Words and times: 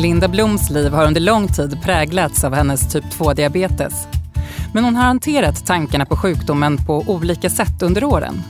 Linda 0.00 0.28
Bloms 0.28 0.70
liv 0.70 0.92
har 0.92 1.06
under 1.06 1.20
lång 1.20 1.48
tid 1.48 1.82
präglats 1.82 2.44
av 2.44 2.54
hennes 2.54 2.92
typ 2.92 3.04
2-diabetes. 3.04 4.06
Men 4.74 4.84
hon 4.84 4.96
har 4.96 5.02
hanterat 5.02 5.66
tankarna 5.66 6.06
på 6.06 6.16
sjukdomen 6.16 6.76
på 6.76 7.04
olika 7.06 7.50
sätt 7.50 7.82
under 7.82 8.04
åren. 8.04 8.42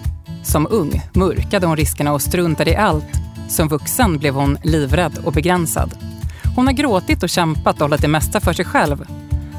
Som 0.42 0.66
ung 0.70 1.02
mörkade 1.12 1.66
hon 1.66 1.76
riskerna 1.76 2.12
och 2.12 2.22
struntade 2.22 2.70
i 2.70 2.76
allt. 2.76 3.06
Som 3.48 3.68
vuxen 3.68 4.18
blev 4.18 4.34
hon 4.34 4.58
livrädd 4.62 5.18
och 5.24 5.32
begränsad. 5.32 5.94
Hon 6.56 6.66
har 6.66 6.72
gråtit 6.72 7.22
och 7.22 7.28
kämpat 7.28 7.74
och 7.74 7.80
hållit 7.80 8.02
det 8.02 8.08
mesta 8.08 8.40
för 8.40 8.52
sig 8.52 8.64
själv. 8.64 9.04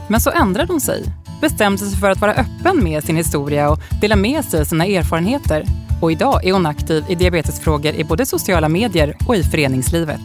Men 0.07 0.21
så 0.21 0.29
ändrade 0.29 0.73
hon 0.73 0.81
sig. 0.81 1.03
Bestämde 1.41 1.77
sig 1.77 1.99
för 1.99 2.09
att 2.09 2.21
vara 2.21 2.33
öppen 2.33 2.83
med 2.83 3.03
sin 3.03 3.15
historia 3.15 3.69
och 3.69 3.79
dela 4.01 4.15
med 4.15 4.45
sig 4.45 4.61
av 4.61 4.65
sina 4.65 4.85
erfarenheter. 4.85 5.65
Och 6.01 6.11
idag 6.11 6.45
är 6.45 6.53
hon 6.53 6.65
aktiv 6.65 7.03
i 7.07 7.15
diabetesfrågor 7.15 7.93
i 7.93 8.03
både 8.03 8.25
sociala 8.25 8.69
medier 8.69 9.17
och 9.27 9.35
i 9.35 9.43
föreningslivet. 9.43 10.21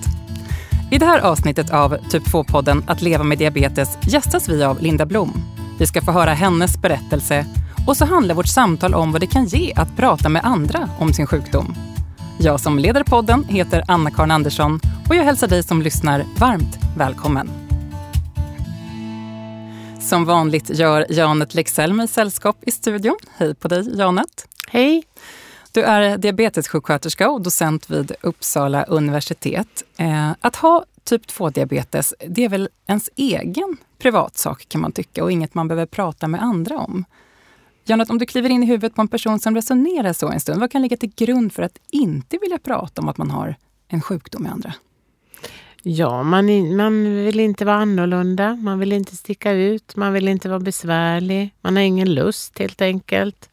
I 0.91 0.99
det 0.99 1.07
här 1.07 1.21
avsnittet 1.21 1.71
av 1.71 1.97
Typ 2.11 2.23
2-podden 2.23 2.83
Att 2.87 3.03
leva 3.03 3.25
med 3.25 3.39
diabetes 3.39 3.99
gästas 4.03 4.49
vi 4.49 4.65
av 4.65 4.83
Linda 4.83 5.07
Blom. 5.07 5.33
Vi 5.79 5.87
ska 5.87 6.01
få 6.03 6.13
höra 6.13 6.31
hennes 6.31 6.79
berättelse 6.79 7.47
och 7.87 7.97
så 7.97 8.05
handlar 8.05 8.35
vårt 8.35 8.47
samtal 8.47 8.95
om 8.95 9.13
vad 9.13 9.21
det 9.21 9.27
kan 9.27 9.45
ge 9.45 9.73
att 9.77 9.97
prata 9.97 10.29
med 10.29 10.45
andra 10.45 10.89
om 10.99 11.13
sin 11.13 11.27
sjukdom. 11.27 11.75
Jag 12.39 12.61
som 12.61 12.79
leder 12.79 13.05
podden 13.05 13.45
heter 13.45 13.85
Anna-Karin 13.89 14.31
Andersson 14.31 14.81
och 15.09 15.17
jag 15.17 15.25
hälsar 15.25 15.49
dig 15.49 15.63
som 15.63 15.83
lyssnar 15.83 16.25
varmt 16.39 16.79
välkommen. 16.97 17.51
Som 20.01 20.25
vanligt 20.25 20.71
gör 20.79 21.07
Janet 21.09 21.55
Lexell 21.55 21.93
mig 21.93 22.09
sällskap 22.09 22.57
i 22.63 22.71
studion. 22.71 23.19
Hej 23.37 23.55
på 23.55 23.69
dig 23.69 23.99
Janet. 23.99 24.47
Hej. 24.69 25.03
Du 25.77 25.83
är 25.83 26.19
diabetessjuksköterska 26.19 27.31
och 27.31 27.43
docent 27.43 27.91
vid 27.91 28.13
Uppsala 28.21 28.85
universitet. 28.85 29.85
Eh, 29.97 30.31
att 30.41 30.57
ha 30.57 30.85
typ 31.05 31.27
2-diabetes, 31.27 32.15
det 32.29 32.45
är 32.45 32.49
väl 32.49 32.69
ens 32.87 33.11
egen 33.17 33.77
privatsak 33.99 34.69
kan 34.69 34.81
man 34.81 34.93
tycka 34.93 35.25
och 35.25 35.33
inget 35.33 35.55
man 35.55 35.69
behöver 35.69 35.87
prata 35.87 36.29
med 36.29 36.43
andra 36.43 36.79
om. 36.79 37.05
Janet, 37.85 38.11
om 38.11 38.19
du 38.19 38.27
kliver 38.27 38.51
in 38.51 38.63
i 38.63 38.67
huvudet 38.67 38.95
på 38.95 39.01
en 39.01 39.09
person 39.09 39.39
som 39.39 39.55
resonerar 39.55 40.13
så 40.13 40.29
en 40.29 40.41
stund, 40.41 40.61
vad 40.61 40.71
kan 40.71 40.83
ligga 40.83 40.97
till 40.97 41.13
grund 41.17 41.53
för 41.53 41.63
att 41.63 41.79
inte 41.91 42.39
vilja 42.39 42.59
prata 42.59 43.03
om 43.03 43.09
att 43.09 43.19
man 43.19 43.31
har 43.31 43.55
en 43.89 44.01
sjukdom 44.01 44.43
med 44.43 44.53
andra? 44.53 44.75
Ja, 45.83 46.23
man, 46.23 46.77
man 46.77 47.25
vill 47.25 47.41
inte 47.41 47.65
vara 47.65 47.77
annorlunda, 47.77 48.57
man 48.57 48.79
vill 48.79 48.93
inte 48.93 49.17
sticka 49.17 49.53
ut, 49.53 49.97
man 49.97 50.13
vill 50.13 50.29
inte 50.29 50.49
vara 50.49 50.61
besvärlig, 50.61 51.55
man 51.61 51.77
har 51.77 51.83
ingen 51.83 52.15
lust 52.15 52.59
helt 52.59 52.83
enkelt. 52.83 53.51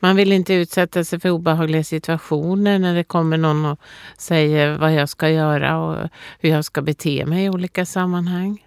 Man 0.00 0.16
vill 0.16 0.32
inte 0.32 0.54
utsätta 0.54 1.04
sig 1.04 1.20
för 1.20 1.30
obehagliga 1.30 1.84
situationer 1.84 2.78
när 2.78 2.94
det 2.94 3.04
kommer 3.04 3.36
någon 3.36 3.64
och 3.64 3.80
säger 4.18 4.78
vad 4.78 4.94
jag 4.94 5.08
ska 5.08 5.30
göra 5.30 5.78
och 5.78 6.08
hur 6.38 6.50
jag 6.50 6.64
ska 6.64 6.82
bete 6.82 7.26
mig 7.26 7.44
i 7.44 7.48
olika 7.48 7.86
sammanhang. 7.86 8.64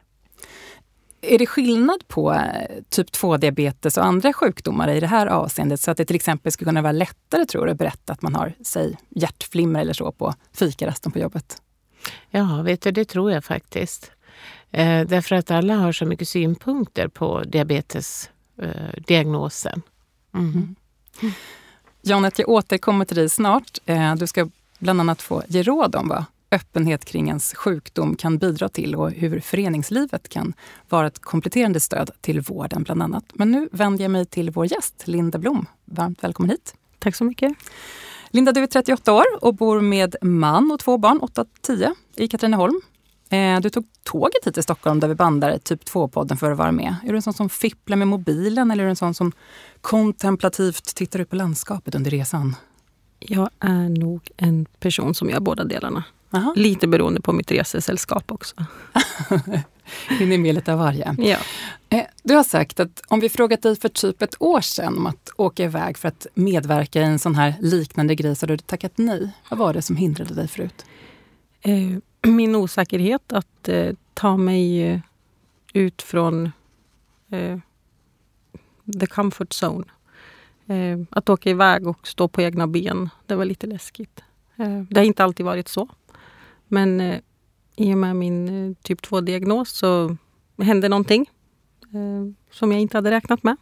Är 1.21 1.37
det 1.37 1.45
skillnad 1.45 2.07
på 2.07 2.33
eh, 2.33 2.41
typ 2.89 3.11
2-diabetes 3.11 3.97
och 3.97 4.05
andra 4.05 4.33
sjukdomar 4.33 4.87
i 4.87 4.99
det 4.99 5.07
här 5.07 5.27
avseendet? 5.27 5.79
Så 5.79 5.91
att 5.91 5.97
det 5.97 6.05
till 6.05 6.15
exempel 6.15 6.51
skulle 6.51 6.69
kunna 6.69 6.81
vara 6.81 6.91
lättare 6.91 7.45
tror 7.45 7.65
du, 7.65 7.71
att 7.71 7.77
berätta 7.77 8.13
att 8.13 8.21
man 8.21 8.35
har 8.35 8.53
säg, 8.63 8.97
hjärtflimmer 9.09 9.81
eller 9.81 9.93
så 9.93 10.11
på 10.11 10.33
fikarasten 10.53 11.11
på 11.11 11.19
jobbet? 11.19 11.61
Ja, 12.29 12.61
vet 12.61 12.81
du, 12.81 12.91
det 12.91 13.05
tror 13.05 13.31
jag 13.31 13.43
faktiskt. 13.43 14.11
Eh, 14.71 15.07
därför 15.07 15.35
att 15.35 15.51
alla 15.51 15.75
har 15.75 15.91
så 15.91 16.05
mycket 16.05 16.27
synpunkter 16.27 17.07
på 17.07 17.43
diabetesdiagnosen. 17.43 19.81
Eh, 20.33 20.39
mm. 20.39 20.53
mm. 20.53 20.75
Janet, 22.01 22.39
jag 22.39 22.49
återkommer 22.49 23.05
till 23.05 23.15
dig 23.17 23.29
snart. 23.29 23.77
Eh, 23.85 24.15
du 24.15 24.27
ska 24.27 24.49
bland 24.79 24.99
annat 24.99 25.21
få 25.21 25.43
ge 25.47 25.63
råd 25.63 25.95
om 25.95 26.07
vad 26.07 26.25
öppenhet 26.51 27.05
kring 27.05 27.27
ens 27.27 27.53
sjukdom 27.53 28.15
kan 28.15 28.37
bidra 28.37 28.69
till 28.69 28.95
och 28.95 29.11
hur 29.11 29.39
föreningslivet 29.39 30.29
kan 30.29 30.53
vara 30.89 31.07
ett 31.07 31.19
kompletterande 31.19 31.79
stöd 31.79 32.11
till 32.21 32.41
vården 32.41 32.83
bland 32.83 33.03
annat. 33.03 33.23
Men 33.33 33.51
nu 33.51 33.69
vänder 33.71 34.03
jag 34.03 34.11
mig 34.11 34.25
till 34.25 34.49
vår 34.49 34.65
gäst 34.65 35.07
Linda 35.07 35.37
Blom. 35.37 35.65
Varmt 35.85 36.23
välkommen 36.23 36.49
hit. 36.49 36.75
Tack 36.99 37.15
så 37.15 37.23
mycket. 37.23 37.53
Linda, 38.29 38.51
du 38.51 38.63
är 38.63 38.67
38 38.67 39.13
år 39.13 39.25
och 39.41 39.55
bor 39.55 39.81
med 39.81 40.15
man 40.21 40.71
och 40.71 40.79
två 40.79 40.97
barn, 40.97 41.19
8-10, 41.21 41.95
i 42.15 42.27
Katrineholm. 42.27 42.81
Eh, 43.31 43.59
du 43.59 43.69
tog 43.69 43.85
tåget 44.03 44.45
hit 44.45 44.53
till 44.53 44.63
Stockholm 44.63 44.99
där 44.99 45.07
vi 45.07 45.15
bandar 45.15 45.57
Typ 45.57 45.83
2-podden 45.83 46.37
för 46.37 46.51
att 46.51 46.57
vara 46.57 46.71
med. 46.71 46.95
Är 47.03 47.09
du 47.09 47.15
en 47.15 47.21
sån 47.21 47.33
som 47.33 47.49
fipplar 47.49 47.97
med 47.97 48.07
mobilen 48.07 48.71
eller 48.71 48.83
är 48.83 48.87
du 48.87 48.89
en 48.89 48.95
sån 48.95 49.13
som 49.13 49.31
kontemplativt 49.81 50.95
tittar 50.95 51.19
ut 51.19 51.29
på 51.29 51.35
landskapet 51.35 51.95
under 51.95 52.11
resan? 52.11 52.55
Jag 53.19 53.49
är 53.59 53.89
nog 53.89 54.29
en 54.37 54.65
person 54.65 55.15
som 55.15 55.29
gör 55.29 55.39
båda 55.39 55.63
delarna. 55.63 56.03
Aha. 56.31 56.53
Lite 56.55 56.87
beroende 56.87 57.21
på 57.21 57.33
mitt 57.33 57.51
resesällskap 57.51 58.31
också. 58.31 58.55
Hinner 60.19 60.37
med 60.37 60.55
lite 60.55 60.73
av 60.73 60.79
varje. 60.79 61.15
Ja. 61.17 61.37
Eh, 61.89 62.05
du 62.23 62.35
har 62.35 62.43
sagt 62.43 62.79
att 62.79 63.01
om 63.07 63.19
vi 63.19 63.29
frågat 63.29 63.61
dig 63.61 63.75
för 63.75 63.89
typ 63.89 64.21
ett 64.21 64.35
år 64.39 64.61
sedan 64.61 64.97
om 64.97 65.05
att 65.05 65.29
åka 65.35 65.63
iväg 65.63 65.97
för 65.97 66.07
att 66.07 66.27
medverka 66.33 67.01
i 67.01 67.03
en 67.03 67.19
sån 67.19 67.35
här 67.35 67.55
liknande 67.59 68.15
grej 68.15 68.35
så 68.35 68.43
hade 68.43 68.53
du 68.53 68.57
tackat 68.57 68.91
nej. 68.95 69.31
Vad 69.49 69.59
var 69.59 69.73
det 69.73 69.81
som 69.81 69.95
hindrade 69.95 70.33
dig 70.33 70.47
förut? 70.47 70.85
Eh, 72.21 72.31
min 72.31 72.55
osäkerhet 72.55 73.33
att 73.33 73.69
eh, 73.69 73.95
ta 74.13 74.37
mig 74.37 74.83
eh, 74.83 74.99
ut 75.73 76.01
från 76.01 76.51
eh, 77.29 77.59
the 78.99 79.07
comfort 79.07 79.63
zone. 79.63 79.85
Eh, 80.67 80.99
att 81.09 81.29
åka 81.29 81.49
iväg 81.49 81.87
och 81.87 82.07
stå 82.07 82.27
på 82.27 82.41
egna 82.41 82.67
ben, 82.67 83.09
det 83.25 83.35
var 83.35 83.45
lite 83.45 83.67
läskigt. 83.67 84.23
Eh, 84.55 84.81
det 84.89 84.99
har 84.99 85.05
inte 85.05 85.23
alltid 85.23 85.45
varit 85.45 85.67
så. 85.67 85.89
Men 86.67 87.01
eh, 87.01 87.19
i 87.75 87.93
och 87.93 87.97
med 87.97 88.15
min 88.15 88.75
typ 88.75 89.01
2-diagnos 89.01 89.69
så 89.69 90.17
hände 90.57 90.89
någonting 90.89 91.29
som 92.51 92.71
jag 92.71 92.81
inte 92.81 92.97
hade 92.97 93.11
räknat 93.11 93.43
med. 93.43 93.57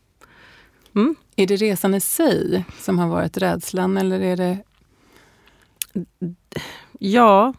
Mm. 0.95 1.15
Är 1.35 1.47
det 1.47 1.55
resan 1.55 1.95
i 1.95 1.99
sig 1.99 2.65
som 2.79 2.99
har 2.99 3.07
varit 3.07 3.37
rädslan 3.37 3.97
eller 3.97 4.19
är 4.19 4.37
det... 4.37 4.57
Ja, 6.99 7.53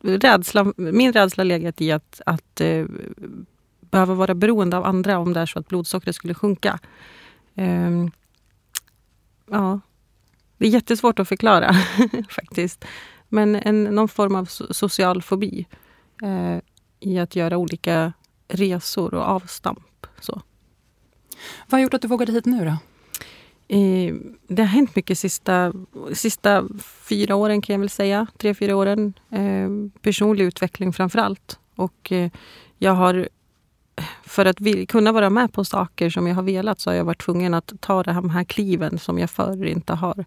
rädsla, 0.00 0.72
min 0.76 1.12
rädsla 1.12 1.40
har 1.40 1.46
legat 1.46 1.80
i 1.80 1.92
att, 1.92 2.20
att 2.26 2.60
eh, 2.60 2.86
behöva 3.80 4.14
vara 4.14 4.34
beroende 4.34 4.76
av 4.76 4.84
andra 4.84 5.18
om 5.18 5.32
det 5.32 5.40
är 5.40 5.46
så 5.46 5.58
att 5.58 5.68
blodsockret 5.68 6.16
skulle 6.16 6.34
sjunka. 6.34 6.78
Eh, 7.54 8.06
ja, 9.50 9.80
det 10.58 10.66
är 10.66 10.70
jättesvårt 10.70 11.18
att 11.18 11.28
förklara 11.28 11.72
faktiskt. 12.28 12.84
Men 13.28 13.56
en, 13.56 13.84
någon 13.84 14.08
form 14.08 14.34
av 14.34 14.44
social 14.70 15.22
fobi 15.22 15.66
eh, 16.22 16.58
i 17.00 17.18
att 17.18 17.36
göra 17.36 17.56
olika 17.56 18.12
resor 18.48 19.14
och 19.14 19.24
avstamp. 19.24 20.06
Så. 20.20 20.42
Vad 21.66 21.78
har 21.78 21.82
gjort 21.82 21.94
att 21.94 22.02
du 22.02 22.08
vågade 22.08 22.32
hit 22.32 22.46
nu 22.46 22.64
då? 22.64 22.76
Det 24.48 24.62
har 24.62 24.64
hänt 24.64 24.96
mycket 24.96 25.18
sista, 25.18 25.72
sista 26.12 26.68
fyra 26.82 27.34
åren 27.34 27.62
kan 27.62 27.74
jag 27.74 27.80
väl 27.80 27.90
säga. 27.90 28.26
Tre, 28.36 28.54
fyra 28.54 28.76
åren. 28.76 29.14
Eh, 29.30 30.00
personlig 30.02 30.44
utveckling 30.44 30.92
framför 30.92 31.18
allt. 31.18 31.58
Och 31.74 32.12
eh, 32.12 32.30
jag 32.78 32.92
har, 32.92 33.28
för 34.22 34.46
att 34.46 34.58
kunna 34.88 35.12
vara 35.12 35.30
med 35.30 35.52
på 35.52 35.64
saker 35.64 36.10
som 36.10 36.26
jag 36.26 36.34
har 36.34 36.42
velat 36.42 36.80
så 36.80 36.90
har 36.90 36.94
jag 36.94 37.04
varit 37.04 37.22
tvungen 37.22 37.54
att 37.54 37.72
ta 37.80 38.02
de 38.02 38.30
här 38.30 38.44
kliven 38.44 38.98
som 38.98 39.18
jag 39.18 39.30
förr 39.30 39.66
inte 39.66 39.92
har 39.92 40.24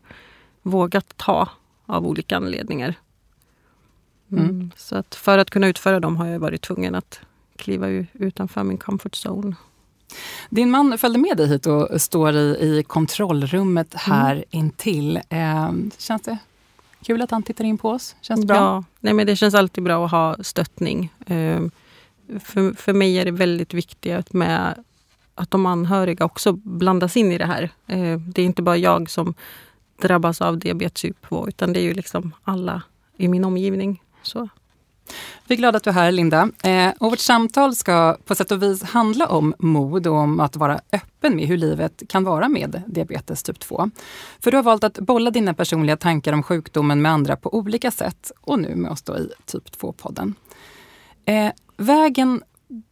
vågat 0.61 1.17
ta 1.17 1.49
av 1.85 2.07
olika 2.07 2.37
anledningar. 2.37 2.95
Mm. 4.31 4.45
Mm. 4.45 4.71
Så 4.75 4.97
att 4.97 5.15
för 5.15 5.37
att 5.37 5.49
kunna 5.49 5.67
utföra 5.67 5.99
dem 5.99 6.17
har 6.17 6.27
jag 6.27 6.39
varit 6.39 6.61
tvungen 6.61 6.95
att 6.95 7.21
kliva 7.55 7.87
utanför 8.13 8.63
min 8.63 8.77
comfort 8.77 9.15
zone. 9.25 9.55
Din 10.49 10.71
man 10.71 10.97
följde 10.97 11.19
med 11.19 11.37
dig 11.37 11.47
hit 11.47 11.65
och 11.65 12.01
står 12.01 12.35
i, 12.35 12.57
i 12.61 12.83
kontrollrummet 12.87 13.93
här 13.93 14.35
mm. 14.35 14.45
intill. 14.49 15.19
Eh, 15.29 15.71
känns 15.97 16.21
det 16.21 16.37
kul 17.05 17.21
att 17.21 17.31
han 17.31 17.43
tittar 17.43 17.63
in 17.65 17.77
på 17.77 17.89
oss? 17.89 18.15
Känns 18.21 18.41
det 18.41 18.47
bra? 18.47 18.57
Ja, 18.57 18.83
nej 18.99 19.13
men 19.13 19.27
det 19.27 19.35
känns 19.35 19.53
alltid 19.53 19.83
bra 19.83 20.05
att 20.05 20.11
ha 20.11 20.35
stöttning. 20.41 21.13
Eh, 21.25 21.61
för, 22.39 22.73
för 22.73 22.93
mig 22.93 23.17
är 23.17 23.25
det 23.25 23.31
väldigt 23.31 23.73
viktigt 23.73 24.33
med 24.33 24.83
att 25.35 25.51
de 25.51 25.65
anhöriga 25.65 26.25
också 26.25 26.53
blandas 26.53 27.17
in 27.17 27.31
i 27.31 27.37
det 27.37 27.45
här. 27.45 27.69
Eh, 27.87 28.19
det 28.19 28.41
är 28.41 28.45
inte 28.45 28.61
bara 28.61 28.77
jag 28.77 29.09
som 29.09 29.33
drabbas 30.01 30.41
av 30.41 30.57
diabetes 30.57 31.01
typ 31.01 31.27
2 31.29 31.47
utan 31.47 31.73
det 31.73 31.79
är 31.79 31.83
ju 31.83 31.93
liksom 31.93 32.31
alla 32.43 32.81
i 33.17 33.27
min 33.27 33.45
omgivning. 33.45 34.03
Så 34.21 34.49
vi 35.47 35.55
är 35.55 35.57
glada 35.57 35.77
att 35.77 35.83
du 35.83 35.89
är 35.89 35.93
här, 35.93 36.11
Linda. 36.11 36.49
Eh, 36.63 36.89
och 36.99 37.09
vårt 37.09 37.19
samtal 37.19 37.75
ska 37.75 38.17
på 38.25 38.35
sätt 38.35 38.51
och 38.51 38.63
vis 38.63 38.83
handla 38.83 39.27
om 39.27 39.53
mod 39.59 40.07
och 40.07 40.15
om 40.15 40.39
att 40.39 40.55
vara 40.55 40.79
öppen 40.91 41.35
med 41.35 41.47
hur 41.47 41.57
livet 41.57 42.03
kan 42.09 42.23
vara 42.23 42.49
med 42.49 42.81
diabetes 42.87 43.43
typ 43.43 43.59
2. 43.59 43.89
För 44.39 44.51
du 44.51 44.57
har 44.57 44.63
valt 44.63 44.83
att 44.83 44.99
bolla 44.99 45.31
dina 45.31 45.53
personliga 45.53 45.97
tankar 45.97 46.33
om 46.33 46.43
sjukdomen 46.43 47.01
med 47.01 47.11
andra 47.11 47.35
på 47.35 47.55
olika 47.55 47.91
sätt 47.91 48.31
och 48.41 48.59
nu 48.59 48.75
med 48.75 48.91
oss 48.91 49.01
då 49.01 49.17
i 49.17 49.29
typ 49.45 49.63
2-podden. 49.81 50.33
Eh, 51.25 51.51
vägen 51.77 52.41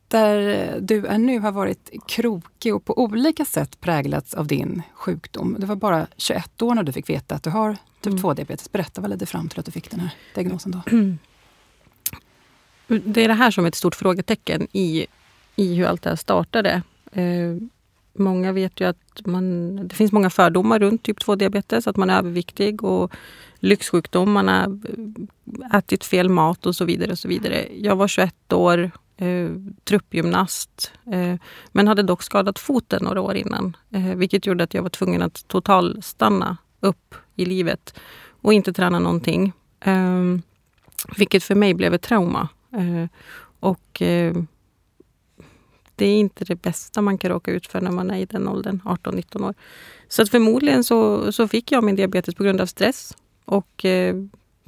där 0.08 0.78
du 0.82 1.06
är 1.06 1.18
nu 1.18 1.40
har 1.40 1.52
varit 1.52 1.90
krokig 2.08 2.76
och 2.76 2.86
på 2.86 3.00
olika 3.00 3.46
sätt 3.46 3.82
präglats 3.82 4.34
av 4.34 4.48
din 4.48 4.82
sjukdom. 4.94 5.56
Du 5.60 5.66
var 5.66 5.76
bara 5.76 6.08
21 6.18 6.62
år 6.62 6.76
när 6.76 6.84
du 6.84 6.92
fick 6.92 7.10
veta 7.10 7.36
att 7.36 7.44
du 7.44 7.50
har 7.50 7.78
typ 8.02 8.14
2-diabetes. 8.14 8.68
Mm. 8.68 8.72
Berätta, 8.72 9.02
vad 9.02 9.10
ledde 9.10 9.26
fram 9.26 9.50
till 9.50 9.60
att 9.60 9.66
du 9.66 9.72
fick 9.72 9.92
den 9.92 10.00
här 10.00 10.10
diagnosen 10.36 10.72
då? 10.72 10.82
det 12.90 13.24
är 13.24 13.28
det 13.28 13.34
här 13.34 13.52
som 13.52 13.64
är 13.64 13.68
ett 13.68 13.76
stort 13.76 13.96
frågetecken 13.96 14.68
i, 14.72 15.08
i 15.56 15.76
hur 15.76 15.86
allt 15.86 16.02
det 16.02 16.10
här 16.10 16.18
startade. 16.18 16.82
Eh, 17.12 17.56
många 18.14 18.52
vet 18.52 18.80
ju 18.80 18.88
att 18.88 19.22
man, 19.26 19.76
det 19.88 19.96
finns 19.96 20.12
många 20.12 20.30
fördomar 20.30 20.80
runt 20.80 21.04
typ 21.04 21.20
2-diabetes, 21.20 21.90
att 21.90 21.98
man 21.98 22.10
är 22.10 22.18
överviktig 22.18 22.84
och 22.84 23.12
lyxsjukdom, 23.60 24.32
man 24.32 24.48
har 24.48 24.64
eh, 24.64 25.78
ätit 25.78 26.04
fel 26.04 26.30
mat 26.30 26.66
och 26.66 26.76
så 26.76 26.86
vidare. 26.86 27.12
och 27.12 27.20
så 27.20 27.28
vidare. 27.28 27.68
Jag 27.74 27.96
var 27.96 28.08
21 28.08 28.54
år, 28.54 28.92
eh, 29.18 29.50
truppgymnast, 29.84 30.92
eh, 31.12 31.36
men 31.72 31.88
hade 31.88 32.04
dock 32.04 32.24
skadat 32.24 32.60
foten 32.60 33.04
några 33.04 33.22
år 33.22 33.36
innan. 33.36 33.78
Eh, 33.92 34.16
vilket 34.16 34.46
gjorde 34.46 34.64
att 34.64 34.74
jag 34.74 34.82
var 34.82 34.90
tvungen 34.90 35.22
att 35.22 35.48
totalstanna 35.48 36.58
upp 36.80 37.16
i 37.36 37.46
livet 37.46 38.00
och 38.42 38.54
inte 38.54 38.74
träna 38.74 39.00
någonting. 39.00 39.54
Eh, 39.80 40.24
vilket 41.18 41.44
för 41.44 41.56
mig 41.56 41.74
blev 41.74 41.94
ett 41.94 42.02
trauma. 42.02 42.50
Eh, 42.72 43.08
och 43.60 44.02
eh, 44.02 44.34
det 45.96 46.06
är 46.06 46.20
inte 46.20 46.46
det 46.46 46.56
bästa 46.56 47.02
man 47.02 47.18
kan 47.18 47.32
råka 47.32 47.52
ut 47.52 47.68
för 47.68 47.82
när 47.82 47.92
man 47.92 48.12
är 48.12 48.18
i 48.18 48.26
den 48.26 48.48
åldern, 48.48 48.82
18-19 48.86 49.48
år. 49.48 49.54
Så 50.08 50.22
att 50.22 50.30
förmodligen 50.30 50.84
så, 50.84 51.32
så 51.32 51.48
fick 51.48 51.72
jag 51.72 51.84
min 51.84 51.96
diabetes 51.96 52.36
på 52.36 52.44
grund 52.44 52.62
av 52.62 52.66
stress 52.66 53.18
och 53.46 53.86
eh, 53.86 54.16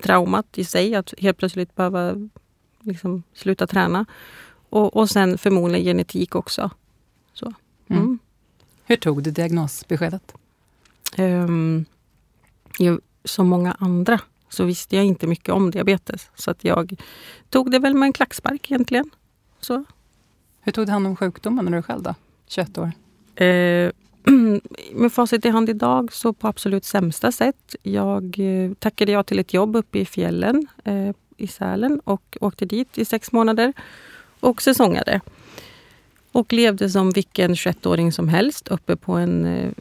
traumat 0.01 0.57
i 0.57 0.63
sig, 0.63 0.95
att 0.95 1.13
helt 1.17 1.37
plötsligt 1.37 1.75
behöva 1.75 2.29
liksom, 2.79 3.23
sluta 3.33 3.67
träna. 3.67 4.05
Och, 4.69 4.95
och 4.97 5.09
sen 5.09 5.37
förmodligen 5.37 5.85
genetik 5.85 6.35
också. 6.35 6.69
Så. 7.33 7.53
Mm. 7.87 8.01
Mm. 8.01 8.19
Hur 8.85 8.95
tog 8.95 9.23
du 9.23 9.31
diagnosbeskedet? 9.31 10.33
Um, 11.17 11.85
jag, 12.77 12.99
som 13.23 13.47
många 13.47 13.75
andra 13.79 14.19
så 14.51 14.63
visste 14.63 14.95
jag 14.95 15.05
inte 15.05 15.27
mycket 15.27 15.49
om 15.49 15.71
diabetes. 15.71 16.29
Så 16.35 16.51
att 16.51 16.63
jag 16.63 17.01
tog 17.49 17.71
det 17.71 17.79
väl 17.79 17.93
med 17.93 18.07
en 18.07 18.13
klackspark 18.13 18.71
egentligen. 18.71 19.09
Så. 19.59 19.83
Hur 20.61 20.71
tog 20.71 20.85
du 20.85 20.91
hand 20.91 21.07
om 21.07 21.15
sjukdomen 21.15 21.65
när 21.65 21.71
du 21.71 21.81
själv 21.81 22.01
då? 22.01 22.15
21 22.47 22.77
år? 22.77 22.91
Eh, 23.43 23.91
med 24.93 25.13
facit 25.13 25.45
i 25.45 25.49
hand 25.49 25.69
idag 25.69 26.13
så 26.13 26.33
på 26.33 26.47
absolut 26.47 26.85
sämsta 26.85 27.31
sätt. 27.31 27.75
Jag 27.83 28.39
eh, 28.39 28.73
tackade 28.73 29.11
ja 29.11 29.23
till 29.23 29.39
ett 29.39 29.53
jobb 29.53 29.75
uppe 29.75 29.99
i 29.99 30.05
fjällen 30.05 30.67
eh, 30.83 31.11
i 31.37 31.47
Sälen 31.47 31.99
och 31.99 32.37
åkte 32.41 32.65
dit 32.65 32.97
i 32.97 33.05
sex 33.05 33.31
månader 33.31 33.73
och 34.39 34.61
säsongade. 34.61 35.21
Och 36.31 36.53
levde 36.53 36.89
som 36.89 37.11
vilken 37.11 37.53
21-åring 37.53 38.11
som 38.11 38.29
helst 38.29 38.67
uppe 38.67 38.95
på 38.95 39.13
en 39.13 39.45
eh, 39.45 39.71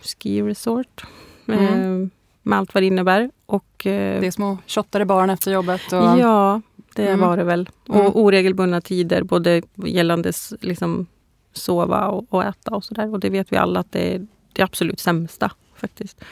ski 0.00 0.42
resort. 0.42 1.06
Mm. 1.46 2.10
Med 2.46 2.58
allt 2.58 2.74
vad 2.74 2.82
det 2.82 2.86
innebär. 2.86 3.30
Och, 3.46 3.86
eh, 3.86 4.20
det 4.20 4.26
är 4.26 4.30
små 4.30 4.58
shottade 4.66 5.04
barn 5.04 5.30
efter 5.30 5.52
jobbet? 5.52 5.92
Och... 5.92 6.18
Ja, 6.18 6.60
det 6.94 7.08
mm. 7.08 7.20
var 7.20 7.36
det 7.36 7.44
väl. 7.44 7.70
Och 7.88 8.00
mm. 8.00 8.12
oregelbundna 8.14 8.80
tider, 8.80 9.22
både 9.22 9.62
gällandes 9.74 10.54
liksom, 10.60 11.06
sova 11.52 12.08
och, 12.08 12.26
och 12.28 12.44
äta 12.44 12.70
och 12.70 12.84
sådär. 12.84 13.12
Och 13.12 13.20
det 13.20 13.30
vet 13.30 13.52
vi 13.52 13.56
alla 13.56 13.80
att 13.80 13.92
det 13.92 14.14
är 14.14 14.26
det 14.52 14.62
absolut 14.62 15.00
sämsta 15.00 15.50
faktiskt. 15.74 16.24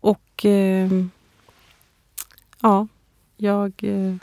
Och 0.00 0.44
eh, 0.44 0.90
ja, 2.60 2.86
jag 3.36 3.72
eh, 3.82 4.14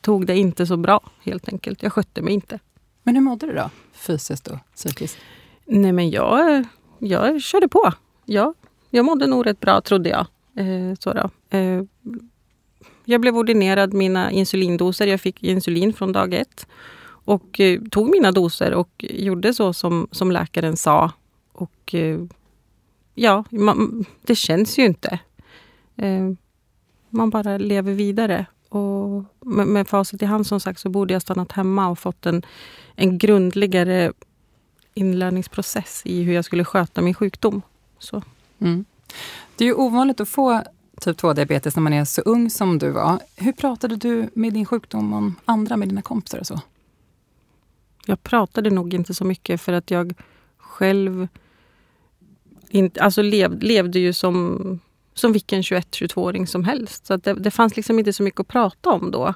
tog 0.00 0.26
det 0.26 0.36
inte 0.36 0.66
så 0.66 0.76
bra 0.76 1.00
helt 1.22 1.48
enkelt. 1.48 1.82
Jag 1.82 1.92
skötte 1.92 2.22
mig 2.22 2.34
inte. 2.34 2.58
Men 3.02 3.14
hur 3.14 3.22
mådde 3.22 3.46
du 3.46 3.52
då? 3.52 3.70
Fysiskt 3.92 4.48
och 4.48 4.58
psykiskt? 4.74 5.18
Nej 5.64 5.92
men 5.92 6.10
jag, 6.10 6.64
jag 6.98 7.42
körde 7.42 7.68
på. 7.68 7.92
Ja, 8.24 8.54
jag 8.90 9.04
mådde 9.04 9.26
nog 9.26 9.46
rätt 9.46 9.60
bra 9.60 9.80
trodde 9.80 10.08
jag. 10.08 10.26
Eh, 10.56 10.94
så 10.98 11.12
då. 11.12 11.30
Eh, 11.58 11.82
jag 13.04 13.20
blev 13.20 13.36
ordinerad 13.36 13.94
mina 13.94 14.30
insulindoser. 14.30 15.06
Jag 15.06 15.20
fick 15.20 15.42
insulin 15.42 15.92
från 15.92 16.12
dag 16.12 16.34
ett. 16.34 16.66
Och 17.24 17.60
eh, 17.60 17.80
tog 17.90 18.10
mina 18.10 18.32
doser 18.32 18.74
och 18.74 19.04
gjorde 19.08 19.54
så 19.54 19.72
som, 19.72 20.08
som 20.10 20.32
läkaren 20.32 20.76
sa. 20.76 21.12
Och 21.52 21.94
eh, 21.94 22.20
ja, 23.14 23.44
man, 23.50 24.04
det 24.22 24.34
känns 24.34 24.78
ju 24.78 24.84
inte. 24.84 25.18
Eh, 25.96 26.30
man 27.10 27.30
bara 27.30 27.58
lever 27.58 27.92
vidare. 27.92 28.46
Och 28.68 29.24
med, 29.40 29.66
med 29.66 29.88
facit 29.88 30.22
i 30.22 30.24
hand 30.24 30.46
som 30.46 30.60
sagt 30.60 30.80
så 30.80 30.88
borde 30.88 31.12
jag 31.12 31.22
stannat 31.22 31.52
hemma 31.52 31.88
och 31.88 31.98
fått 31.98 32.26
en, 32.26 32.42
en 32.94 33.18
grundligare 33.18 34.12
inlärningsprocess 34.94 36.02
i 36.04 36.22
hur 36.22 36.32
jag 36.32 36.44
skulle 36.44 36.64
sköta 36.64 37.02
min 37.02 37.14
sjukdom. 37.14 37.62
Så. 37.98 38.22
Mm. 38.60 38.84
Det 39.56 39.64
är 39.64 39.68
ju 39.68 39.74
ovanligt 39.74 40.20
att 40.20 40.28
få 40.28 40.62
typ 41.00 41.20
2-diabetes 41.20 41.76
när 41.76 41.82
man 41.82 41.92
är 41.92 42.04
så 42.04 42.20
ung 42.20 42.50
som 42.50 42.78
du 42.78 42.90
var. 42.90 43.18
Hur 43.36 43.52
pratade 43.52 43.96
du 43.96 44.30
med 44.34 44.52
din 44.52 44.66
sjukdom 44.66 45.12
om 45.12 45.36
andra, 45.44 45.76
med 45.76 45.88
dina 45.88 46.02
kompisar 46.02 46.38
och 46.38 46.46
så? 46.46 46.60
Jag 48.06 48.22
pratade 48.22 48.70
nog 48.70 48.94
inte 48.94 49.14
så 49.14 49.24
mycket 49.24 49.60
för 49.60 49.72
att 49.72 49.90
jag 49.90 50.14
själv 50.58 51.28
inte, 52.68 53.02
alltså 53.02 53.22
lev, 53.22 53.62
levde 53.62 53.98
ju 53.98 54.12
som, 54.12 54.80
som 55.14 55.32
vilken 55.32 55.62
21-22-åring 55.62 56.46
som 56.46 56.64
helst. 56.64 57.06
Så 57.06 57.16
det, 57.16 57.34
det, 57.34 57.50
fanns 57.50 57.76
liksom 57.76 57.98
inte 57.98 58.12
så 58.12 58.22
mycket 58.22 58.40
att 58.40 58.48
prata 58.48 58.90
om 58.90 59.10
då. 59.10 59.34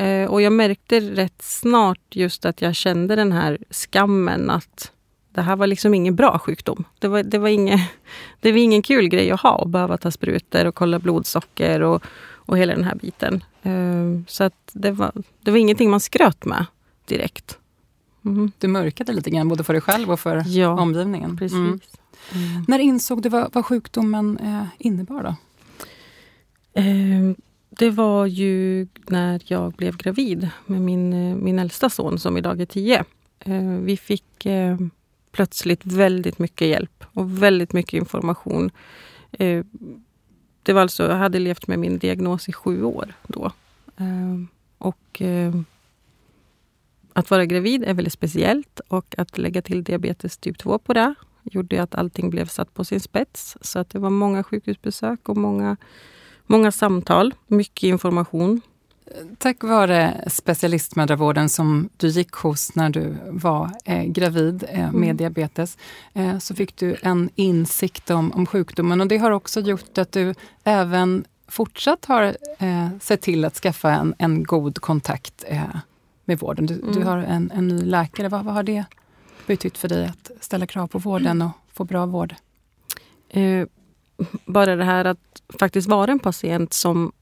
Eh, 0.00 0.30
och 0.30 0.42
jag 0.42 0.52
märkte 0.52 1.00
rätt 1.00 1.42
snart 1.42 2.16
just 2.16 2.44
att 2.44 2.62
jag 2.62 2.74
kände 2.74 3.16
den 3.16 3.32
här 3.32 3.58
skammen 3.70 4.50
att 4.50 4.92
det 5.32 5.42
här 5.42 5.56
var 5.56 5.66
liksom 5.66 5.94
ingen 5.94 6.16
bra 6.16 6.38
sjukdom. 6.38 6.84
Det 6.98 7.08
var, 7.08 7.22
det 7.22 7.38
var, 7.38 7.48
inget, 7.48 7.80
det 8.40 8.52
var 8.52 8.58
ingen 8.58 8.82
kul 8.82 9.08
grej 9.08 9.30
att 9.30 9.40
ha, 9.40 9.62
att 9.62 9.68
behöva 9.68 9.96
ta 9.96 10.10
sprutor 10.10 10.64
och 10.64 10.74
kolla 10.74 10.98
blodsocker 10.98 11.80
och, 11.80 12.04
och 12.32 12.58
hela 12.58 12.74
den 12.74 12.84
här 12.84 12.94
biten. 12.94 13.44
Uh, 13.66 14.20
så 14.26 14.44
att 14.44 14.70
det, 14.72 14.90
var, 14.90 15.12
det 15.40 15.50
var 15.50 15.58
ingenting 15.58 15.90
man 15.90 16.00
skröt 16.00 16.44
med 16.44 16.66
direkt. 17.04 17.58
Mm. 18.24 18.52
Du 18.58 18.68
mörkade 18.68 19.12
lite 19.12 19.30
grann, 19.30 19.48
både 19.48 19.64
för 19.64 19.72
dig 19.72 19.82
själv 19.82 20.10
och 20.10 20.20
för 20.20 20.42
ja, 20.46 20.68
omgivningen. 20.68 21.36
Precis. 21.36 21.58
Mm. 21.58 21.80
Mm. 22.32 22.64
När 22.68 22.78
insåg 22.78 23.22
du 23.22 23.28
vad, 23.28 23.54
vad 23.54 23.66
sjukdomen 23.66 24.38
eh, 24.38 24.64
innebar? 24.78 25.22
Då? 25.22 25.36
Uh, 26.80 27.34
det 27.70 27.90
var 27.90 28.26
ju 28.26 28.86
när 29.08 29.42
jag 29.44 29.72
blev 29.72 29.96
gravid 29.96 30.48
med 30.66 30.80
min, 30.80 31.12
eh, 31.12 31.36
min 31.36 31.58
äldsta 31.58 31.90
son 31.90 32.18
som 32.18 32.36
idag 32.36 32.60
är 32.60 32.66
tio. 32.66 33.04
Uh, 33.48 33.78
vi 33.78 33.96
fick 33.96 34.46
plötsligt 35.32 35.86
väldigt 35.86 36.38
mycket 36.38 36.68
hjälp 36.68 37.04
och 37.12 37.42
väldigt 37.42 37.72
mycket 37.72 37.92
information. 37.92 38.70
Eh, 39.32 39.64
det 40.62 40.72
var 40.72 40.82
alltså, 40.82 41.08
jag 41.08 41.16
hade 41.16 41.38
levt 41.38 41.66
med 41.66 41.78
min 41.78 41.98
diagnos 41.98 42.48
i 42.48 42.52
sju 42.52 42.82
år 42.84 43.14
då. 43.26 43.52
Eh, 43.96 44.44
och 44.78 45.22
eh, 45.22 45.54
att 47.12 47.30
vara 47.30 47.46
gravid 47.46 47.84
är 47.84 47.94
väldigt 47.94 48.12
speciellt 48.12 48.80
och 48.88 49.14
att 49.18 49.38
lägga 49.38 49.62
till 49.62 49.84
diabetes 49.84 50.36
typ 50.38 50.58
2 50.58 50.78
på 50.78 50.92
det 50.92 51.14
gjorde 51.42 51.82
att 51.82 51.94
allting 51.94 52.30
blev 52.30 52.46
satt 52.46 52.74
på 52.74 52.84
sin 52.84 53.00
spets. 53.00 53.56
Så 53.60 53.78
att 53.78 53.90
det 53.90 53.98
var 53.98 54.10
många 54.10 54.42
sjukhusbesök 54.44 55.28
och 55.28 55.36
många, 55.36 55.76
många 56.46 56.72
samtal, 56.72 57.34
mycket 57.46 57.82
information. 57.82 58.60
Tack 59.38 59.64
vare 59.64 60.24
specialistmödravården 60.26 61.48
som 61.48 61.88
du 61.96 62.08
gick 62.08 62.32
hos 62.32 62.74
när 62.74 62.90
du 62.90 63.14
var 63.28 63.70
eh, 63.84 64.04
gravid 64.04 64.64
eh, 64.68 64.78
med 64.78 65.04
mm. 65.04 65.16
diabetes 65.16 65.78
eh, 66.12 66.38
så 66.38 66.54
fick 66.54 66.76
du 66.76 66.96
en 67.02 67.30
insikt 67.34 68.10
om, 68.10 68.32
om 68.32 68.46
sjukdomen 68.46 69.00
och 69.00 69.06
det 69.06 69.18
har 69.18 69.30
också 69.30 69.60
gjort 69.60 69.98
att 69.98 70.12
du 70.12 70.34
även 70.64 71.24
fortsatt 71.48 72.04
har 72.04 72.36
eh, 72.58 72.88
sett 73.00 73.20
till 73.20 73.44
att 73.44 73.54
skaffa 73.54 73.90
en, 73.92 74.14
en 74.18 74.42
god 74.44 74.78
kontakt 74.78 75.44
eh, 75.46 75.76
med 76.24 76.38
vården. 76.38 76.66
Du, 76.66 76.74
mm. 76.74 76.94
du 76.94 77.02
har 77.02 77.18
en, 77.18 77.50
en, 77.54 77.68
ny 77.68 77.82
läkare. 77.82 78.28
Vad, 78.28 78.44
vad, 78.44 78.54
har 78.54 78.62
det 78.62 78.84
betytt 79.46 79.78
för 79.78 79.88
dig 79.88 80.06
att 80.06 80.30
ställa 80.40 80.66
krav 80.66 80.86
på 80.86 80.98
vården 80.98 81.42
och 81.42 81.50
få 81.72 81.84
bra 81.84 82.06
vård? 82.06 82.34
Eh, 83.28 83.66
bara 84.46 84.76
det 84.76 84.84
här 84.84 85.04
att 85.04 85.42
faktiskt 85.58 85.88
vara 85.88 86.12
en 86.12 86.18
patient 86.18 86.72
som 86.72 87.12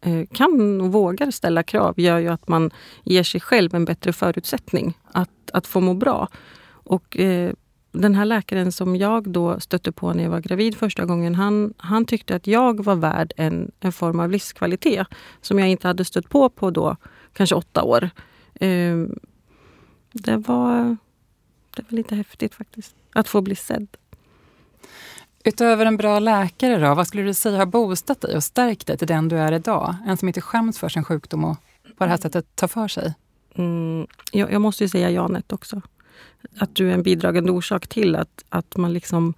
Eh, 0.00 0.26
kan 0.32 0.80
och 0.80 0.92
vågar 0.92 1.30
ställa 1.30 1.62
krav 1.62 2.00
gör 2.00 2.18
ju 2.18 2.28
att 2.28 2.48
man 2.48 2.70
ger 3.04 3.22
sig 3.22 3.40
själv 3.40 3.74
en 3.74 3.84
bättre 3.84 4.12
förutsättning 4.12 4.98
att, 5.12 5.50
att 5.52 5.66
få 5.66 5.80
må 5.80 5.94
bra. 5.94 6.28
Och 6.68 7.18
eh, 7.18 7.52
den 7.92 8.14
här 8.14 8.24
läkaren 8.24 8.72
som 8.72 8.96
jag 8.96 9.30
då 9.30 9.60
stötte 9.60 9.92
på 9.92 10.12
när 10.12 10.22
jag 10.22 10.30
var 10.30 10.40
gravid 10.40 10.76
första 10.76 11.04
gången, 11.04 11.34
han, 11.34 11.74
han 11.76 12.04
tyckte 12.04 12.36
att 12.36 12.46
jag 12.46 12.84
var 12.84 12.94
värd 12.96 13.32
en, 13.36 13.70
en 13.80 13.92
form 13.92 14.20
av 14.20 14.30
livskvalitet 14.30 15.06
som 15.40 15.58
jag 15.58 15.68
inte 15.68 15.86
hade 15.86 16.04
stött 16.04 16.28
på 16.28 16.48
på 16.48 16.70
då 16.70 16.96
kanske 17.32 17.54
åtta 17.54 17.82
år. 17.82 18.10
Eh, 18.54 18.96
det 20.12 20.36
var 20.36 20.96
det 21.76 21.82
var 21.88 21.96
lite 21.96 22.14
häftigt 22.14 22.54
faktiskt, 22.54 22.94
att 23.12 23.28
få 23.28 23.40
bli 23.40 23.56
sedd. 23.56 23.88
Utöver 25.44 25.86
en 25.86 25.96
bra 25.96 26.18
läkare, 26.18 26.78
då, 26.78 26.94
vad 26.94 27.06
skulle 27.06 27.22
du 27.22 27.34
säga 27.34 27.58
har 27.58 27.66
boostat 27.66 28.20
dig 28.20 28.36
och 28.36 28.44
stärkt 28.44 28.86
dig 28.86 28.98
till 28.98 29.06
den 29.06 29.28
du 29.28 29.38
är 29.38 29.52
idag? 29.52 29.96
En 30.06 30.16
som 30.16 30.28
inte 30.28 30.40
skäms 30.40 30.78
för 30.78 30.88
sin 30.88 31.04
sjukdom 31.04 31.44
och 31.44 31.56
på 31.98 32.04
det 32.04 32.10
här 32.10 32.16
sättet 32.16 32.56
tar 32.56 32.68
för 32.68 32.88
sig. 32.88 33.14
Mm, 33.54 34.06
jag, 34.32 34.52
jag, 34.52 34.60
måste 34.60 34.84
ju 34.84 34.88
säga 34.88 35.10
Janet 35.10 35.52
också. 35.52 35.80
Att 36.58 36.74
du 36.74 36.90
är 36.90 36.94
en 36.94 37.02
bidragande 37.02 37.50
orsak 37.52 37.86
till 37.86 38.16
att, 38.16 38.44
att 38.48 38.76
man 38.76 38.92
liksom 38.92 39.34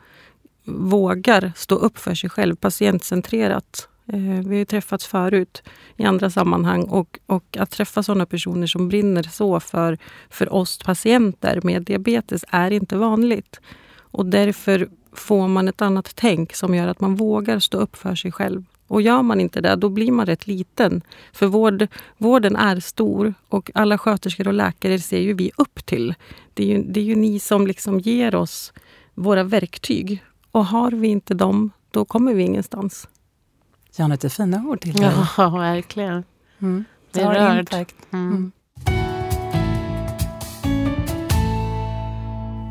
vågar 0.64 1.52
stå 1.56 1.75
upp 1.75 1.99
för 1.99 2.14
sig 2.14 2.30
själv 2.30 2.56
patientcentrerat. 2.56 3.88
Eh, 4.06 4.47
vi 4.47 4.59
har 4.59 4.64
träffats 4.64 5.06
förut 5.06 5.62
i 5.97 6.04
andra 6.04 6.30
sammanhang 6.30 6.82
och, 6.82 7.18
och 7.26 7.56
att 7.59 7.71
träffa 7.71 8.02
sådana 8.02 8.26
personer 8.26 8.66
som 8.66 8.88
brinner 8.88 9.23
så 9.23 9.61
för, 9.61 9.99
för 10.30 10.52
oss 10.52 10.78
patienter 10.78 11.61
med 11.62 11.82
diabetes 11.82 12.44
är 12.49 12.71
inte 12.71 12.97
vanligt. 12.97 13.61
Och 13.99 14.26
därför 14.26 14.88
får 15.12 15.49
man 15.49 15.69
ett 15.69 15.83
annat 15.83 16.12
tänk 16.14 16.54
som 16.54 16.75
gör 16.75 16.88
att 16.88 17.00
man 17.00 17.14
vågar 17.14 17.59
stå 17.59 17.78
upp 17.78 17.97
för 17.97 18.14
sig 18.14 18.33
själv. 18.33 18.64
Och 18.87 19.02
gör 19.02 19.23
man 19.23 19.40
inte 19.40 19.61
det, 19.61 19.76
då 19.76 19.88
blir 19.88 20.12
man 20.12 20.26
rätt 20.26 20.47
liten. 20.47 21.02
För 21.33 21.47
vård, 21.47 21.87
vården 22.19 22.57
är 22.57 22.81
stor 22.81 23.35
och 23.49 23.71
alla 23.75 23.99
sköterskor 23.99 24.49
och 24.49 24.54
läkare 24.54 24.99
ser 24.99 25.21
ju 25.21 25.35
vi 25.35 25.50
upp 25.57 25.87
till. 25.87 26.14
Det 26.54 26.62
är 26.62 26.66
ju, 26.66 26.83
det 26.83 27.00
är 27.00 27.04
ju 27.04 27.16
ni 27.16 27.38
som 27.38 27.66
liksom 27.66 28.00
ger 28.00 28.35
oss 28.35 28.73
våra 29.14 29.45
verktyg. 29.45 30.25
Och 30.50 30.66
har 30.66 30.90
vi 30.90 31.09
inte 31.09 31.35
dem, 31.35 31.71
då 31.90 32.04
kommer 32.04 32.35
vi 32.35 32.42
ingenstans. 32.42 33.09
Ja, 33.97 34.09
lite 34.09 34.31
fina 34.31 34.64
ord 34.66 34.81
till 34.81 34.92
dig. 34.92 35.12
Ja, 35.37 35.50
verkligen. 35.50 36.25
Mm. 36.59 36.85
Det 37.11 37.21
är 37.21 37.35
rörd. 37.35 37.59
impact. 37.59 37.97
Mm. 38.11 38.52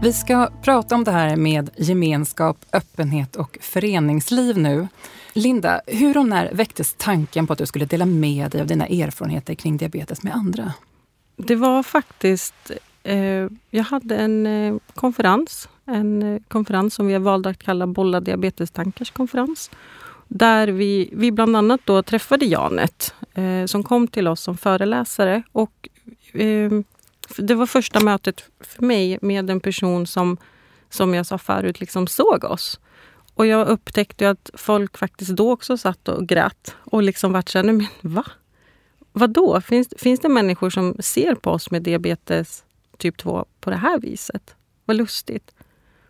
Vi 0.03 0.13
ska 0.13 0.49
prata 0.61 0.95
om 0.95 1.03
det 1.03 1.11
här 1.11 1.35
med 1.35 1.69
gemenskap, 1.77 2.65
öppenhet 2.73 3.35
och 3.35 3.57
föreningsliv 3.61 4.57
nu. 4.57 4.87
Linda, 5.33 5.81
hur 5.87 6.17
och 6.17 6.25
när 6.25 6.53
väcktes 6.53 6.95
tanken 6.97 7.47
på 7.47 7.53
att 7.53 7.59
du 7.59 7.65
skulle 7.65 7.85
dela 7.85 8.05
med 8.05 8.51
dig 8.51 8.61
av 8.61 8.67
dina 8.67 8.87
erfarenheter 8.87 9.53
kring 9.53 9.77
diabetes 9.77 10.23
med 10.23 10.35
andra? 10.35 10.73
Det 11.35 11.55
var 11.55 11.83
faktiskt... 11.83 12.71
Eh, 13.03 13.47
jag 13.69 13.83
hade 13.83 14.17
en 14.17 14.47
eh, 14.47 14.75
konferens. 14.93 15.69
En 15.85 16.23
eh, 16.23 16.41
konferens 16.47 16.93
som 16.93 17.07
vi 17.07 17.13
har 17.13 17.19
valt 17.19 17.45
att 17.45 17.63
kalla 17.63 17.87
Bolla 17.87 18.19
diabetestankars 18.19 19.11
konferens. 19.11 19.71
Där 20.27 20.67
vi, 20.67 21.09
vi 21.13 21.31
bland 21.31 21.55
annat 21.55 21.81
då 21.85 22.03
träffade 22.03 22.45
Janet 22.45 23.13
eh, 23.33 23.65
som 23.65 23.83
kom 23.83 24.07
till 24.07 24.27
oss 24.27 24.41
som 24.41 24.57
föreläsare. 24.57 25.43
Och, 25.51 25.89
eh, 26.33 26.71
det 27.37 27.55
var 27.55 27.65
första 27.65 27.99
mötet 27.99 28.43
för 28.59 28.83
mig 28.83 29.19
med 29.21 29.49
en 29.49 29.59
person 29.59 30.07
som, 30.07 30.37
som 30.89 31.13
jag 31.13 31.25
sa 31.25 31.37
förut, 31.37 31.79
liksom 31.79 32.07
såg 32.07 32.43
oss. 32.43 32.79
Och 33.33 33.45
jag 33.45 33.67
upptäckte 33.67 34.29
att 34.29 34.49
folk 34.53 34.97
faktiskt 34.97 35.31
då 35.31 35.51
också 35.51 35.77
satt 35.77 36.07
och 36.07 36.27
grät 36.27 36.75
och 36.79 37.03
liksom 37.03 37.33
vart 37.33 37.49
såhär, 37.49 37.63
men 37.63 37.85
va? 38.01 38.25
Vadå? 39.13 39.61
Finns, 39.61 39.93
finns 39.97 40.19
det 40.19 40.29
människor 40.29 40.69
som 40.69 40.95
ser 40.99 41.35
på 41.35 41.51
oss 41.51 41.71
med 41.71 41.81
diabetes 41.81 42.63
typ 42.97 43.17
2 43.17 43.45
på 43.59 43.69
det 43.69 43.75
här 43.75 43.99
viset? 43.99 44.55
Vad 44.85 44.97
lustigt. 44.97 45.55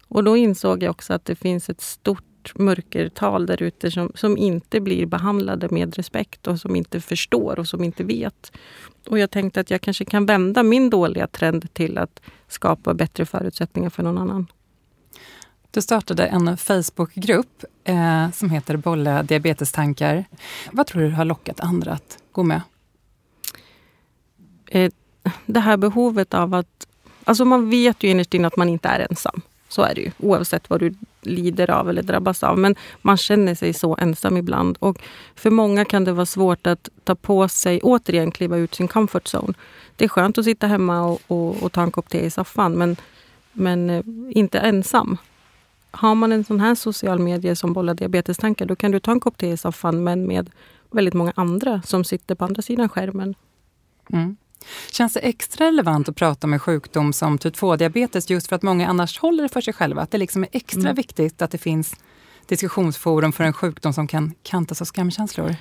Och 0.08 0.24
då 0.24 0.38
insåg 0.38 0.84
jag 0.84 0.92
också 0.92 1.14
att 1.14 1.26
det 1.26 1.36
finns 1.36 1.70
ett 1.70 1.82
stort 1.82 2.31
stort 2.42 2.60
mörkertal 2.60 3.46
där 3.46 3.64
ute 3.64 3.92
som, 3.92 4.12
som 4.16 4.38
inte 4.38 4.80
blir 4.80 5.06
behandlade 5.06 5.68
med 5.72 5.96
respekt 5.96 6.48
och 6.48 6.60
som 6.60 6.76
inte 6.76 7.02
förstår 7.02 7.60
och 7.60 7.68
som 7.68 7.84
inte 7.84 8.04
vet. 8.04 8.52
Och 9.08 9.20
jag 9.20 9.32
tänkte 9.32 9.60
att 9.60 9.72
jag 9.72 9.82
kanske 9.82 10.06
kan 10.06 10.26
vända 10.26 10.64
min 10.64 10.90
dåliga 10.90 11.28
trend 11.28 11.74
till 11.74 11.98
att 11.98 12.22
skapa 12.48 12.94
bättre 12.94 13.26
förutsättningar 13.26 13.90
för 13.90 14.04
någon 14.04 14.18
annan. 14.18 14.48
Du 15.72 15.82
startade 15.82 16.28
en 16.28 16.58
Facebookgrupp 16.58 17.64
eh, 17.84 18.32
som 18.32 18.50
heter 18.50 18.78
Bolla 18.78 19.24
diabetestankar. 19.24 20.26
Vad 20.72 20.88
tror 20.88 21.02
du 21.02 21.10
har 21.12 21.26
lockat 21.26 21.60
andra 21.60 21.92
att 21.92 22.18
gå 22.32 22.44
med? 22.44 22.62
Eh, 24.68 24.92
det 25.46 25.60
här 25.60 25.78
behovet 25.78 26.34
av 26.34 26.54
att... 26.54 26.88
Alltså 27.24 27.46
man 27.46 27.70
vet 27.70 28.04
ju 28.04 28.10
innerst 28.10 28.34
inne 28.34 28.48
att 28.48 28.58
man 28.58 28.70
inte 28.70 28.90
är 28.90 29.08
ensam. 29.10 29.42
Så 29.72 29.82
är 29.82 29.96
det 29.96 30.02
ju, 30.02 30.12
oavsett 30.18 30.70
vad 30.70 30.80
du 30.80 30.94
lider 31.22 31.70
av 31.72 31.90
eller 31.90 32.04
drabbas 32.04 32.44
av. 32.44 32.58
Men 32.58 32.76
man 33.02 33.18
känner 33.18 33.56
sig 33.56 33.74
så 33.74 33.98
ensam 34.02 34.38
ibland. 34.38 34.78
Och 34.80 34.98
för 35.36 35.50
många 35.50 35.86
kan 35.86 36.04
det 36.04 36.14
vara 36.14 36.26
svårt 36.26 36.68
att 36.68 36.90
ta 37.04 37.16
på 37.16 37.48
sig, 37.48 37.82
återigen 37.82 38.32
kliva 38.32 38.58
ut 38.58 38.76
sin 38.76 38.88
comfort 38.88 39.36
zone. 39.36 39.54
Det 39.96 40.06
är 40.06 40.10
skönt 40.10 40.38
att 40.38 40.46
sitta 40.46 40.68
hemma 40.68 41.02
och, 41.02 41.22
och, 41.28 41.64
och 41.64 41.72
ta 41.72 41.82
en 41.82 41.92
kopp 41.92 42.10
te 42.10 42.26
i 42.26 42.30
soffan, 42.30 42.74
men, 42.74 42.96
men 43.54 43.90
eh, 43.90 44.04
inte 44.30 44.60
ensam. 44.60 45.18
Har 45.92 46.16
man 46.16 46.32
en 46.32 46.44
sån 46.44 46.60
här 46.60 46.76
social 46.76 47.20
medie 47.20 47.56
som 47.56 47.74
bollar 47.74 47.94
diabetestankar, 47.94 48.66
då 48.66 48.76
kan 48.76 48.92
du 48.92 49.00
ta 49.00 49.12
en 49.12 49.20
kopp 49.20 49.38
te 49.38 49.48
i 49.48 49.58
soffan, 49.58 50.04
men 50.04 50.28
med 50.28 50.50
väldigt 50.92 51.14
många 51.14 51.34
andra 51.36 51.82
som 51.82 52.04
sitter 52.04 52.36
på 52.36 52.46
andra 52.46 52.62
sidan 52.62 52.90
skärmen. 52.90 53.36
Mm. 54.10 54.38
Känns 54.92 55.14
det 55.14 55.20
extra 55.20 55.66
relevant 55.68 56.10
att 56.10 56.16
prata 56.16 56.48
om 56.48 56.54
en 56.54 56.60
sjukdom 56.60 57.14
som 57.14 57.38
typ 57.38 57.56
2-diabetes 57.56 58.32
just 58.32 58.48
för 58.48 58.56
att 58.56 58.64
många 58.64 58.88
annars 58.88 59.20
håller 59.20 59.44
det 59.44 59.50
för 59.50 59.62
sig 59.62 59.74
själva? 59.74 60.02
Att 60.02 60.12
det 60.12 60.18
liksom 60.18 60.44
är 60.44 60.50
extra 60.52 60.82
Mm. 60.82 60.96
viktigt 60.96 61.42
att 61.42 61.52
det 61.52 61.58
finns 61.58 61.96
diskussionsforum 62.46 63.32
för 63.32 63.44
en 63.44 63.54
sjukdom 63.54 63.94
som 63.94 64.08
kan 64.08 64.34
kantas 64.44 64.82
av 64.82 64.86
skamkänslor? 64.86 65.56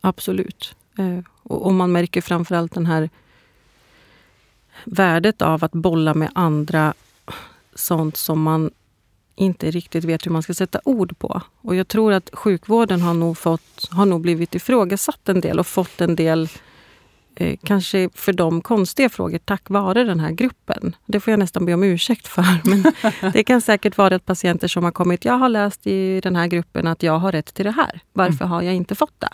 Absolut. 0.00 0.74
Eh, 0.98 1.18
och, 1.42 1.66
och 1.66 1.72
man 1.74 1.92
märker 1.92 2.20
framförallt 2.20 2.74
den 2.74 2.86
här 2.86 3.10
värdet 4.84 5.42
av 5.42 5.64
att 5.64 5.72
bolla 5.72 6.14
med 6.14 6.30
andra 6.34 6.94
sånt 7.74 8.16
som 8.16 8.42
man 8.42 8.70
inte 9.34 9.70
riktigt 9.70 10.04
vet 10.04 10.26
hur 10.26 10.30
man 10.30 10.42
ska 10.42 10.54
sätta 10.54 10.80
ord 10.84 11.18
på. 11.18 11.42
Och 11.60 11.74
jag 11.76 11.88
tror 11.88 12.12
att 12.12 12.30
sjukvården 12.32 13.00
har 13.00 13.14
nog, 13.14 13.38
fått, 13.38 13.88
har 13.90 14.06
nog 14.06 14.20
blivit 14.20 14.54
ifrågasatt 14.54 15.28
en 15.28 15.40
del 15.40 15.58
och 15.58 15.66
fått 15.66 16.00
en 16.00 16.16
del 16.16 16.48
eh, 17.36 17.56
kanske 17.64 18.08
för 18.14 18.32
dem 18.32 18.60
konstiga 18.60 19.08
frågor 19.08 19.38
tack 19.38 19.70
vare 19.70 20.04
den 20.04 20.20
här 20.20 20.30
gruppen. 20.30 20.96
Det 21.06 21.20
får 21.20 21.30
jag 21.30 21.38
nästan 21.38 21.66
be 21.66 21.74
om 21.74 21.82
ursäkt 21.82 22.28
för. 22.28 22.44
Men 22.70 22.92
det 23.32 23.44
kan 23.44 23.60
säkert 23.60 23.98
vara 23.98 24.14
att 24.16 24.24
patienter 24.26 24.68
som 24.68 24.84
har 24.84 24.90
kommit, 24.92 25.24
jag 25.24 25.38
har 25.38 25.48
läst 25.48 25.86
i 25.86 26.20
den 26.20 26.36
här 26.36 26.46
gruppen 26.46 26.86
att 26.86 27.02
jag 27.02 27.18
har 27.18 27.32
rätt 27.32 27.54
till 27.54 27.64
det 27.64 27.70
här. 27.70 28.00
Varför 28.12 28.44
har 28.44 28.62
jag 28.62 28.74
inte 28.74 28.94
fått 28.94 29.14
det? 29.18 29.28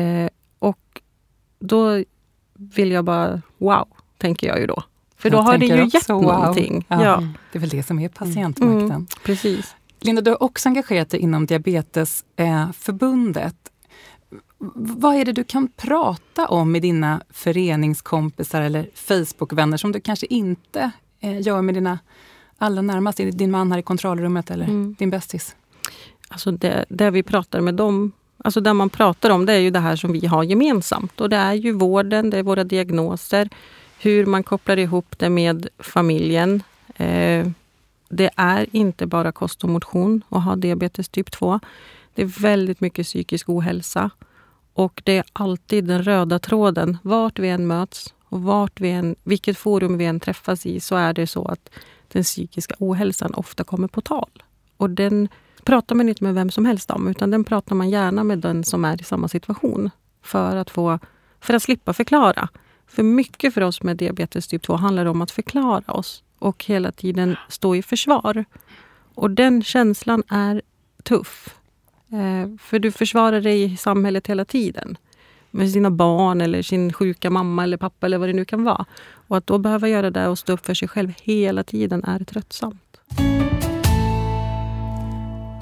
Eh, 0.00 0.28
och 0.58 1.00
då 1.58 2.02
vill 2.54 2.90
jag 2.90 3.04
bara, 3.04 3.42
wow, 3.58 3.88
tänker 4.18 4.46
jag 4.46 4.60
ju 4.60 4.66
då. 4.66 4.82
För 5.16 5.30
då 5.30 5.36
Jag 5.36 5.42
har 5.42 5.58
det 5.58 5.66
ju 5.66 5.88
gett 5.94 6.08
någonting. 6.08 6.86
Ja, 6.88 7.04
Ja. 7.04 7.22
Det 7.52 7.58
är 7.58 7.60
väl 7.60 7.68
det 7.68 7.82
som 7.82 7.98
är 7.98 8.08
patientmakten. 8.08 8.90
Mm, 8.90 9.06
precis. 9.24 9.74
Linda, 10.00 10.22
du 10.22 10.30
har 10.30 10.42
också 10.42 10.68
engagerat 10.68 11.10
dig 11.10 11.20
inom 11.20 11.46
Diabetesförbundet. 11.46 13.56
Vad 14.74 15.14
är 15.16 15.24
det 15.24 15.32
du 15.32 15.44
kan 15.44 15.68
prata 15.76 16.46
om 16.48 16.72
med 16.72 16.82
dina 16.82 17.22
föreningskompisar 17.30 18.62
eller 18.62 18.88
Facebookvänner 18.94 19.76
som 19.76 19.92
du 19.92 20.00
kanske 20.00 20.26
inte 20.26 20.90
eh, 21.20 21.40
gör 21.40 21.62
med 21.62 21.74
dina 21.74 21.98
allra 22.58 22.82
närmaste? 22.82 23.24
Din 23.30 23.50
man 23.50 23.72
här 23.72 23.78
i 23.78 23.82
kontrollrummet 23.82 24.50
eller 24.50 24.64
Mm. 24.64 24.96
din 24.98 25.10
bästis? 25.10 25.56
Alltså 26.28 26.50
det, 26.50 26.84
det 26.88 27.10
vi 27.10 27.22
pratar 27.22 27.60
med 27.60 27.74
dem, 27.74 28.12
alltså 28.38 28.60
det 28.60 28.72
man 28.74 28.90
pratar 28.90 29.30
om 29.30 29.46
det 29.46 29.52
är 29.52 29.58
ju 29.58 29.70
det 29.70 29.78
här 29.80 29.96
som 29.96 30.12
vi 30.12 30.26
har 30.26 30.42
gemensamt. 30.42 31.20
Och 31.20 31.28
det 31.30 31.36
är 31.36 31.54
ju 31.54 31.72
vården, 31.72 32.30
det 32.30 32.38
är 32.38 32.42
våra 32.42 32.64
diagnoser, 32.64 33.48
hur 33.98 34.26
man 34.26 34.42
kopplar 34.42 34.76
ihop 34.78 35.18
det 35.18 35.30
med 35.30 35.68
familjen. 35.78 36.62
Eh, 36.96 37.46
det 38.08 38.30
är 38.36 38.66
inte 38.72 39.06
bara 39.06 39.32
kost 39.32 39.64
och 39.64 39.70
motion 39.70 40.22
att 40.28 40.44
ha 40.44 40.56
diabetes 40.56 41.08
typ 41.08 41.30
2. 41.30 41.60
Det 42.14 42.22
är 42.22 42.26
väldigt 42.42 42.80
mycket 42.80 43.06
psykisk 43.06 43.48
ohälsa. 43.48 44.10
Och 44.74 45.02
det 45.04 45.18
är 45.18 45.24
alltid 45.32 45.84
den 45.84 46.02
röda 46.02 46.38
tråden. 46.38 46.98
Vart 47.02 47.38
vi 47.38 47.48
än 47.48 47.66
möts 47.66 48.14
och 48.24 48.42
vart 48.42 48.80
vi 48.80 48.90
än, 48.90 49.16
vilket 49.22 49.58
forum 49.58 49.98
vi 49.98 50.04
än 50.04 50.20
träffas 50.20 50.66
i 50.66 50.80
så 50.80 50.96
är 50.96 51.12
det 51.12 51.26
så 51.26 51.44
att 51.44 51.70
den 52.08 52.22
psykiska 52.22 52.74
ohälsan 52.78 53.34
ofta 53.34 53.64
kommer 53.64 53.88
på 53.88 54.00
tal. 54.00 54.42
Och 54.76 54.90
den 54.90 55.28
pratar 55.64 55.94
man 55.94 56.08
inte 56.08 56.24
med 56.24 56.34
vem 56.34 56.50
som 56.50 56.64
helst 56.66 56.90
om, 56.90 57.08
utan 57.08 57.30
den 57.30 57.44
pratar 57.44 57.74
man 57.74 57.90
gärna 57.90 58.24
med 58.24 58.38
den 58.38 58.64
som 58.64 58.84
är 58.84 59.00
i 59.00 59.04
samma 59.04 59.28
situation. 59.28 59.90
För 60.22 60.56
att, 60.56 60.70
få, 60.70 60.98
för 61.40 61.54
att 61.54 61.62
slippa 61.62 61.92
förklara. 61.92 62.48
För 62.86 63.02
mycket 63.02 63.54
för 63.54 63.60
oss 63.60 63.82
med 63.82 63.96
diabetes 63.96 64.46
typ 64.46 64.62
2 64.62 64.76
handlar 64.76 65.06
om 65.06 65.22
att 65.22 65.30
förklara 65.30 65.92
oss 65.92 66.22
och 66.38 66.64
hela 66.64 66.92
tiden 66.92 67.36
stå 67.48 67.76
i 67.76 67.82
försvar. 67.82 68.44
Och 69.14 69.30
den 69.30 69.62
känslan 69.62 70.22
är 70.28 70.62
tuff. 71.02 71.54
Eh, 72.12 72.56
för 72.58 72.78
du 72.78 72.92
försvarar 72.92 73.40
dig 73.40 73.62
i 73.62 73.76
samhället 73.76 74.26
hela 74.26 74.44
tiden. 74.44 74.96
Med 75.50 75.70
sina 75.70 75.90
barn 75.90 76.40
eller 76.40 76.62
sin 76.62 76.92
sjuka 76.92 77.30
mamma 77.30 77.62
eller 77.62 77.76
pappa 77.76 78.06
eller 78.06 78.18
vad 78.18 78.28
det 78.28 78.32
nu 78.32 78.44
kan 78.44 78.64
vara. 78.64 78.84
Och 79.28 79.36
att 79.36 79.46
då 79.46 79.58
behöva 79.58 79.88
göra 79.88 80.10
det 80.10 80.28
och 80.28 80.38
stå 80.38 80.52
upp 80.52 80.66
för 80.66 80.74
sig 80.74 80.88
själv 80.88 81.12
hela 81.22 81.64
tiden 81.64 82.04
är 82.04 82.24
tröttsamt. 82.24 83.00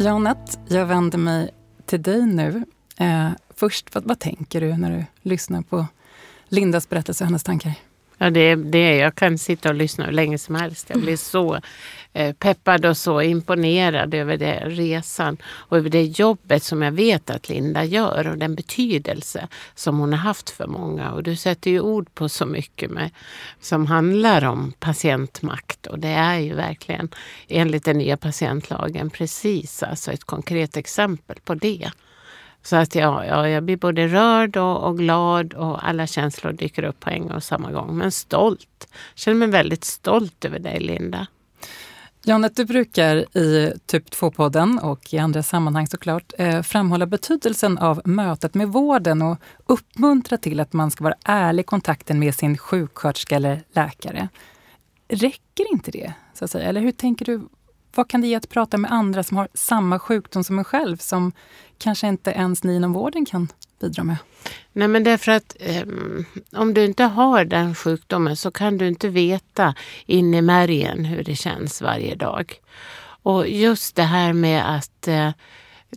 Janet, 0.01 0.59
jag 0.69 0.87
vänder 0.87 1.19
mig 1.19 1.51
till 1.87 2.03
dig 2.03 2.27
nu. 2.27 2.65
Eh, 2.97 3.29
först, 3.55 3.95
vad, 3.95 4.05
vad 4.05 4.19
tänker 4.19 4.61
du 4.61 4.77
när 4.77 4.91
du 4.91 5.05
lyssnar 5.23 5.63
på 5.63 5.87
Lindas 6.49 6.89
berättelse 6.89 7.25
och 7.25 7.29
hennes 7.29 7.45
tankar? 7.45 7.75
Ja, 8.23 8.31
det, 8.31 8.55
det 8.55 8.97
jag 8.97 9.14
kan 9.14 9.38
sitta 9.38 9.69
och 9.69 9.75
lyssna 9.75 10.05
hur 10.05 10.12
länge 10.12 10.38
som 10.38 10.55
helst. 10.55 10.91
Jag 10.91 11.00
blir 11.00 11.17
så 11.17 11.61
eh, 12.12 12.35
peppad 12.35 12.87
och 12.87 12.97
så 12.97 13.23
imponerad 13.23 14.14
över 14.14 14.37
den 14.37 14.71
resan 14.71 15.37
och 15.45 15.76
över 15.76 15.91
det 15.91 16.02
jobbet 16.02 16.62
som 16.62 16.83
jag 16.83 16.93
vet 16.93 17.31
att 17.31 17.49
Linda 17.49 17.85
gör 17.85 18.26
och 18.26 18.38
den 18.38 18.55
betydelse 18.55 19.49
som 19.75 19.99
hon 19.99 20.12
har 20.12 20.19
haft 20.19 20.50
för 20.50 20.67
många. 20.67 21.12
Och 21.12 21.23
du 21.23 21.37
sätter 21.37 21.71
ju 21.71 21.81
ord 21.81 22.14
på 22.14 22.29
så 22.29 22.47
mycket 22.47 22.91
med, 22.91 23.11
som 23.61 23.87
handlar 23.87 24.45
om 24.45 24.73
patientmakt 24.81 25.87
och 25.87 25.99
det 25.99 26.09
är 26.09 26.38
ju 26.38 26.55
verkligen 26.55 27.09
enligt 27.49 27.85
den 27.85 27.99
nya 27.99 28.17
patientlagen 28.17 29.11
precis 29.11 29.83
alltså 29.83 30.12
ett 30.12 30.25
konkret 30.25 30.76
exempel 30.76 31.37
på 31.45 31.55
det. 31.55 31.91
Så 32.62 32.76
att 32.76 32.95
jag, 32.95 33.26
jag, 33.26 33.50
jag 33.50 33.62
blir 33.62 33.76
både 33.76 34.09
rörd 34.09 34.57
och, 34.57 34.88
och, 34.88 34.99
glad 34.99 35.54
och 35.54 35.88
alla 35.88 36.07
känslor 36.07 36.52
dyker 36.52 36.83
upp 36.83 37.00
på 37.00 37.11
en 37.11 37.31
och 37.31 37.42
samma 37.42 37.73
gång. 37.73 37.97
Men 37.97 38.12
stolt. 38.12 38.88
Jag 38.88 39.19
känner 39.19 39.38
mig 39.38 39.49
väldigt 39.49 39.85
stolt 39.85 40.45
över 40.45 40.59
dig 40.59 40.81
Linda. 40.81 41.26
Janet, 42.25 42.57
du 42.57 42.64
brukar 42.64 43.37
i 43.38 43.73
Typ 43.87 44.11
2-podden 44.11 44.78
och 44.78 45.14
i 45.14 45.19
andra 45.19 45.42
sammanhang 45.42 45.87
såklart 45.87 46.33
eh, 46.38 46.62
framhålla 46.62 47.07
betydelsen 47.07 47.78
av 47.78 48.02
mötet 48.04 48.54
med 48.54 48.69
vården 48.69 49.23
och 49.23 49.38
uppmuntra 49.66 50.38
till 50.38 50.61
att 50.61 50.73
man 50.73 50.90
ska 50.90 51.04
vara 51.04 51.14
ärlig 51.25 51.62
i 51.62 51.64
kontakten 51.64 52.19
med 52.19 52.35
sin 52.35 52.59
sjuksköterska 52.59 53.37
eller 53.37 53.62
läkare. 53.73 54.28
Räcker 55.09 55.73
inte 55.73 55.90
det? 55.90 56.12
Så 56.35 56.45
att 56.45 56.50
säga? 56.50 56.69
Eller 56.69 56.81
hur 56.81 56.92
tänker 56.92 57.25
du? 57.25 57.49
Vad 57.95 58.09
kan 58.09 58.21
det 58.21 58.26
ge 58.26 58.35
att 58.35 58.49
prata 58.49 58.78
med 58.78 58.92
andra 58.92 59.23
som 59.23 59.37
har 59.37 59.49
samma 59.54 59.99
sjukdom 59.99 60.45
som 60.45 60.59
en 60.59 60.64
själv 60.64 60.97
som 60.97 61.33
kanske 61.83 62.09
inte 62.09 62.31
ens 62.31 62.65
ni 62.65 62.77
inom 62.77 62.93
vården 62.93 63.27
kan 63.27 63.49
bidra 63.81 64.05
med? 64.05 64.17
Nej 64.73 64.89
men 64.89 65.05
därför 65.05 65.33
att 65.33 65.57
eh, 65.61 65.83
om 66.53 66.75
du 66.75 66.85
inte 66.85 67.05
har 67.05 67.45
den 67.45 67.75
sjukdomen 67.75 68.37
så 68.37 68.51
kan 68.51 68.79
du 68.79 68.89
inte 68.89 69.09
veta 69.09 69.75
in 70.07 70.35
i 70.35 70.43
märgen 70.43 71.05
hur 71.05 71.25
det 71.25 71.37
känns 71.37 71.83
varje 71.83 72.15
dag. 72.15 72.55
Och 73.23 73.49
just 73.49 73.97
det 73.97 74.03
här 74.03 74.33
med 74.33 74.77
att 74.77 75.09
eh, 75.09 75.31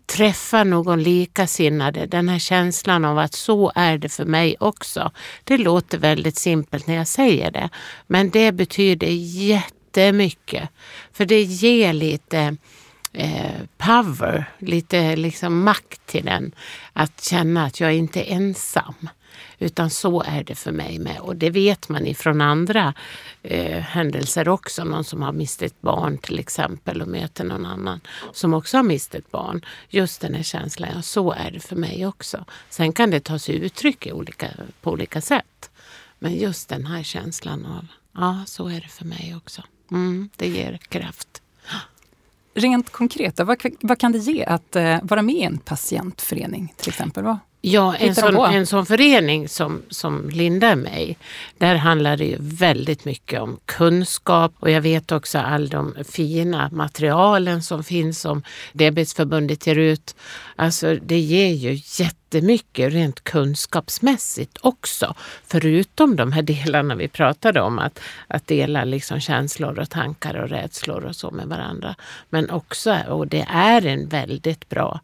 träffa 0.05 0.63
någon 0.63 1.03
likasinnade, 1.03 2.05
den 2.05 2.29
här 2.29 2.39
känslan 2.39 3.05
av 3.05 3.19
att 3.19 3.33
så 3.33 3.71
är 3.75 3.97
det 3.97 4.09
för 4.09 4.25
mig 4.25 4.55
också. 4.59 5.11
Det 5.43 5.57
låter 5.57 5.97
väldigt 5.97 6.37
simpelt 6.37 6.87
när 6.87 6.95
jag 6.95 7.07
säger 7.07 7.51
det, 7.51 7.69
men 8.07 8.29
det 8.29 8.51
betyder 8.51 9.07
jättemycket. 9.07 10.69
För 11.13 11.25
det 11.25 11.41
ger 11.41 11.93
lite 11.93 12.57
eh, 13.15 13.61
power, 13.77 14.45
lite 14.59 15.15
liksom 15.15 15.63
makt 15.63 16.05
till 16.05 16.25
den. 16.25 16.51
Att 16.93 17.23
känna 17.23 17.65
att 17.65 17.79
jag 17.79 17.93
inte 17.93 18.21
är 18.21 18.35
ensam. 18.35 19.09
Utan 19.59 19.89
så 19.89 20.23
är 20.23 20.43
det 20.43 20.55
för 20.55 20.71
mig 20.71 20.99
med. 20.99 21.19
Och 21.19 21.35
det 21.35 21.49
vet 21.49 21.89
man 21.89 22.07
ifrån 22.07 22.41
andra 22.41 22.93
eh, 23.43 23.79
händelser 23.79 24.49
också. 24.49 24.83
Någon 24.83 25.03
som 25.03 25.21
har 25.21 25.31
mist 25.31 25.61
ett 25.61 25.81
barn 25.81 26.17
till 26.17 26.39
exempel 26.39 27.01
och 27.01 27.07
möter 27.07 27.43
någon 27.43 27.65
annan 27.65 28.01
som 28.31 28.53
också 28.53 28.77
har 28.77 28.83
mist 28.83 29.15
ett 29.15 29.31
barn. 29.31 29.65
Just 29.89 30.21
den 30.21 30.33
här 30.33 30.43
känslan, 30.43 30.89
ja 30.95 31.01
så 31.01 31.31
är 31.31 31.51
det 31.51 31.59
för 31.59 31.75
mig 31.75 32.07
också. 32.07 32.45
Sen 32.69 32.93
kan 32.93 33.11
det 33.11 33.19
ta 33.19 33.39
sig 33.39 33.55
uttryck 33.55 34.07
i 34.07 34.11
olika, 34.11 34.49
på 34.81 34.91
olika 34.91 35.21
sätt. 35.21 35.69
Men 36.19 36.35
just 36.35 36.69
den 36.69 36.85
här 36.85 37.03
känslan 37.03 37.65
av, 37.65 37.87
ja 38.13 38.43
så 38.47 38.67
är 38.67 38.81
det 38.81 38.87
för 38.87 39.05
mig 39.05 39.33
också. 39.37 39.63
Mm, 39.91 40.29
det 40.35 40.47
ger 40.47 40.77
kraft. 40.77 41.41
Rent 42.57 42.91
konkret, 42.91 43.39
vad, 43.39 43.61
vad 43.81 43.99
kan 43.99 44.11
det 44.11 44.17
ge 44.17 44.45
att 44.45 44.75
eh, 44.75 44.97
vara 45.03 45.21
med 45.21 45.35
i 45.35 45.41
en 45.41 45.57
patientförening 45.57 46.73
till 46.77 46.89
exempel? 46.89 47.23
Va? 47.23 47.39
Ja, 47.67 47.95
en 47.95 48.15
sån, 48.15 48.35
en 48.35 48.65
sån 48.65 48.85
förening 48.85 49.49
som, 49.49 49.81
som 49.89 50.29
Linda 50.29 50.67
är 50.67 50.75
med 50.75 51.03
i, 51.03 51.17
där 51.57 51.75
handlar 51.75 52.17
det 52.17 52.25
ju 52.25 52.37
väldigt 52.39 53.05
mycket 53.05 53.41
om 53.41 53.59
kunskap 53.65 54.53
och 54.59 54.71
jag 54.71 54.81
vet 54.81 55.11
också 55.11 55.39
all 55.39 55.69
de 55.69 55.95
fina 56.09 56.69
materialen 56.71 57.61
som 57.61 57.83
finns 57.83 58.19
som 58.19 58.43
Diabetesförbundet 58.73 59.67
ger 59.67 59.77
ut. 59.77 60.15
Alltså 60.55 60.95
det 60.95 61.19
ger 61.19 61.53
ju 61.53 61.79
jättemycket 62.03 62.93
rent 62.93 63.23
kunskapsmässigt 63.23 64.57
också. 64.61 65.15
Förutom 65.47 66.15
de 66.15 66.31
här 66.31 66.41
delarna 66.41 66.95
vi 66.95 67.07
pratade 67.07 67.61
om, 67.61 67.79
att, 67.79 67.99
att 68.27 68.47
dela 68.47 68.83
liksom 68.83 69.19
känslor 69.19 69.79
och 69.79 69.89
tankar 69.89 70.35
och 70.35 70.49
rädslor 70.49 71.05
och 71.05 71.15
så 71.15 71.31
med 71.31 71.47
varandra. 71.47 71.95
Men 72.29 72.49
också, 72.49 72.99
och 73.07 73.27
det 73.27 73.45
är 73.49 73.85
en 73.85 74.07
väldigt 74.07 74.69
bra 74.69 74.99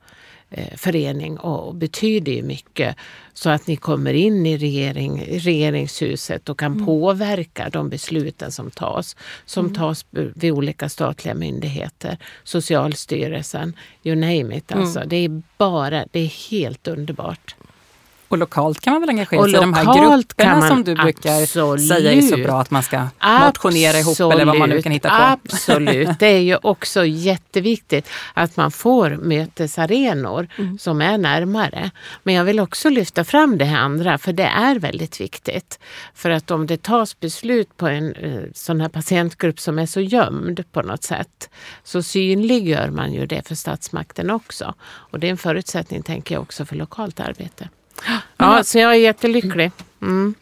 förening 0.76 1.38
och 1.38 1.76
betyder 1.76 2.32
ju 2.32 2.44
mycket. 2.44 2.96
Så 3.34 3.50
att 3.50 3.68
ni 3.68 3.76
kommer 3.76 4.14
in 4.14 4.46
i 4.46 4.58
regering, 4.58 5.26
regeringshuset 5.30 6.50
och 6.50 6.60
kan 6.60 6.74
mm. 6.74 6.86
påverka 6.86 7.70
de 7.70 7.90
besluten 7.90 8.52
som 8.52 8.72
tas. 8.72 9.16
Som 9.46 9.66
mm. 9.66 9.76
tas 9.76 10.06
vid 10.12 10.52
olika 10.52 10.90
statliga 10.90 11.34
myndigheter, 11.34 12.18
Socialstyrelsen, 12.44 13.74
you 14.04 14.16
name 14.16 14.58
it. 14.58 14.72
Alltså. 14.72 15.00
Mm. 15.00 15.10
Det 15.10 15.16
är 15.16 15.42
bara, 15.58 16.06
det 16.12 16.20
är 16.20 16.50
helt 16.52 16.88
underbart. 16.88 17.56
Och 18.32 18.38
lokalt 18.38 18.80
kan 18.80 18.94
man 18.94 19.02
väl 19.02 19.10
engagera 19.10 19.44
sig 19.44 19.52
i 19.52 19.54
de 19.54 19.74
här 19.74 19.84
grupperna 19.84 20.68
som 20.68 20.84
du 20.84 20.96
brukar 20.96 21.42
absolut. 21.42 21.88
säga 21.88 22.12
är 22.12 22.22
så 22.22 22.38
bra 22.38 22.62
att 22.62 22.72
man 22.72 22.84
ska 22.84 23.08
motionera 23.46 23.98
ihop 24.00 24.20
eller 24.20 24.46
vad 24.46 24.58
man 24.58 24.70
nu 24.70 24.82
kan 24.82 24.92
hitta 24.92 25.10
på. 25.10 25.16
Absolut, 25.16 26.20
det 26.20 26.28
är 26.28 26.40
ju 26.40 26.58
också 26.62 27.06
jätteviktigt 27.06 28.10
att 28.34 28.58
man 28.58 28.72
får 28.72 29.10
mötesarenor 29.10 30.48
mm. 30.58 30.78
som 30.78 31.02
är 31.02 31.18
närmare. 31.18 31.92
Men 32.24 32.34
jag 32.34 32.44
vill 32.44 32.60
också 32.60 32.90
lyfta 32.90 33.24
fram 33.24 33.58
det 33.58 33.66
här 33.66 33.80
andra 33.80 34.18
för 34.18 34.34
det 34.34 34.44
är 34.44 34.80
väldigt 34.80 35.22
viktigt. 35.22 35.80
För 36.14 36.30
att 36.30 36.52
om 36.52 36.68
det 36.68 36.84
tas 36.84 37.20
beslut 37.20 37.78
på 37.78 37.88
en 37.88 38.16
eh, 38.16 38.42
sån 38.54 38.82
här 38.82 38.90
patientgrupp 38.90 39.60
som 39.60 39.80
är 39.80 39.86
så 39.86 40.02
gömd 40.02 40.64
på 40.72 40.82
något 40.82 41.04
sätt 41.04 41.50
så 41.84 42.04
synliggör 42.04 42.90
man 42.90 43.14
ju 43.14 43.26
det 43.26 43.48
för 43.48 43.56
statsmakten 43.56 44.30
också. 44.30 44.74
Och 44.84 45.20
det 45.20 45.28
är 45.28 45.32
en 45.32 45.38
förutsättning 45.38 46.04
tänker 46.04 46.36
jag 46.36 46.42
också 46.42 46.66
för 46.66 46.76
lokalt 46.76 47.20
arbete. 47.20 47.70
Ja, 48.38 48.64
så 48.64 48.78
jag 48.78 48.92
är 48.92 48.96
jättelycklig. 48.96 49.72
Mm. 50.02 50.36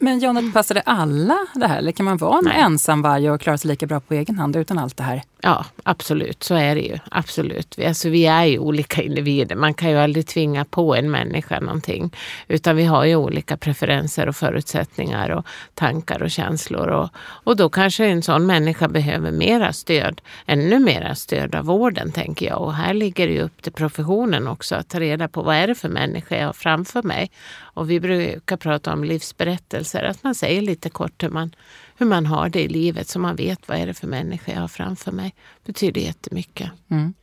Men 0.00 0.18
Jonna, 0.18 0.42
passar 0.54 0.74
det 0.74 0.80
alla 0.80 1.38
det 1.54 1.66
här? 1.66 1.78
Eller 1.78 1.92
kan 1.92 2.04
man 2.04 2.16
vara 2.16 2.38
en 2.38 2.44
Nej. 2.44 2.60
ensam 2.60 3.02
varg 3.02 3.30
och 3.30 3.40
klara 3.40 3.58
sig 3.58 3.68
lika 3.68 3.86
bra 3.86 4.00
på 4.00 4.14
egen 4.14 4.38
hand 4.38 4.56
utan 4.56 4.78
allt 4.78 4.96
det 4.96 5.02
här? 5.02 5.22
Ja, 5.40 5.64
absolut. 5.82 6.42
Så 6.42 6.54
är 6.54 6.74
det 6.74 6.80
ju. 6.80 6.98
Absolut. 7.10 7.78
Vi, 7.78 7.86
alltså, 7.86 8.08
vi 8.08 8.26
är 8.26 8.44
ju 8.44 8.58
olika 8.58 9.02
individer. 9.02 9.56
Man 9.56 9.74
kan 9.74 9.90
ju 9.90 9.96
aldrig 9.96 10.26
tvinga 10.26 10.64
på 10.64 10.94
en 10.94 11.10
människa 11.10 11.60
någonting. 11.60 12.10
Utan 12.48 12.76
vi 12.76 12.84
har 12.84 13.04
ju 13.04 13.16
olika 13.16 13.56
preferenser 13.56 14.28
och 14.28 14.36
förutsättningar 14.36 15.30
och 15.30 15.46
tankar 15.74 16.22
och 16.22 16.30
känslor. 16.30 16.88
Och, 16.88 17.08
och 17.18 17.56
då 17.56 17.68
kanske 17.68 18.06
en 18.06 18.22
sån 18.22 18.46
människa 18.46 18.88
behöver 18.88 19.30
mera 19.30 19.72
stöd. 19.72 20.20
Ännu 20.46 20.78
mera 20.78 21.14
stöd 21.14 21.54
av 21.54 21.64
vården, 21.64 22.12
tänker 22.12 22.46
jag. 22.46 22.60
Och 22.60 22.74
här 22.74 22.94
ligger 22.94 23.26
det 23.26 23.32
ju 23.32 23.40
upp 23.42 23.62
till 23.62 23.72
professionen 23.72 24.48
också 24.48 24.74
att 24.74 24.88
ta 24.88 25.00
reda 25.00 25.28
på 25.28 25.42
vad 25.42 25.56
är 25.56 25.66
det 25.66 25.74
för 25.74 25.88
människa 25.88 26.36
jag 26.36 26.46
har 26.46 26.52
framför 26.52 27.02
mig. 27.02 27.30
Och 27.78 27.90
vi 27.90 28.00
brukar 28.00 28.56
prata 28.56 28.92
om 28.92 29.04
livsberättelser. 29.04 30.02
Att 30.02 30.24
man 30.24 30.34
säger 30.34 30.62
lite 30.62 30.90
kort 30.90 31.22
hur 31.22 31.28
man 31.30 31.54
hur 31.96 32.06
man 32.06 32.26
har 32.26 32.48
det 32.48 32.62
i 32.62 32.68
livet 32.68 33.08
så 33.08 33.18
man 33.18 33.36
vet 33.36 33.68
vad 33.68 33.78
är 33.78 33.86
det 33.86 33.94
för 33.94 34.06
människa 34.06 34.52
jag 34.52 34.60
har 34.60 34.68
framför 34.68 35.12
mig. 35.12 35.34
Det 35.62 35.72
betyder 35.72 36.00
jättemycket. 36.00 36.70
Mm. 36.88 37.14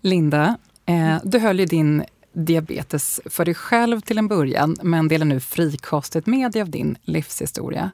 Linda, 0.00 0.58
eh, 0.86 1.16
du 1.24 1.38
höll 1.38 1.60
ju 1.60 1.66
din 1.66 2.04
diabetes 2.32 3.20
för 3.24 3.44
dig 3.44 3.54
själv 3.54 4.00
till 4.00 4.18
en 4.18 4.28
början 4.28 4.76
men 4.82 5.08
delar 5.08 5.26
nu 5.26 5.40
frikostigt 5.40 6.26
med 6.26 6.52
dig 6.52 6.62
av 6.62 6.70
din 6.70 6.96
livshistoria. 7.02 7.90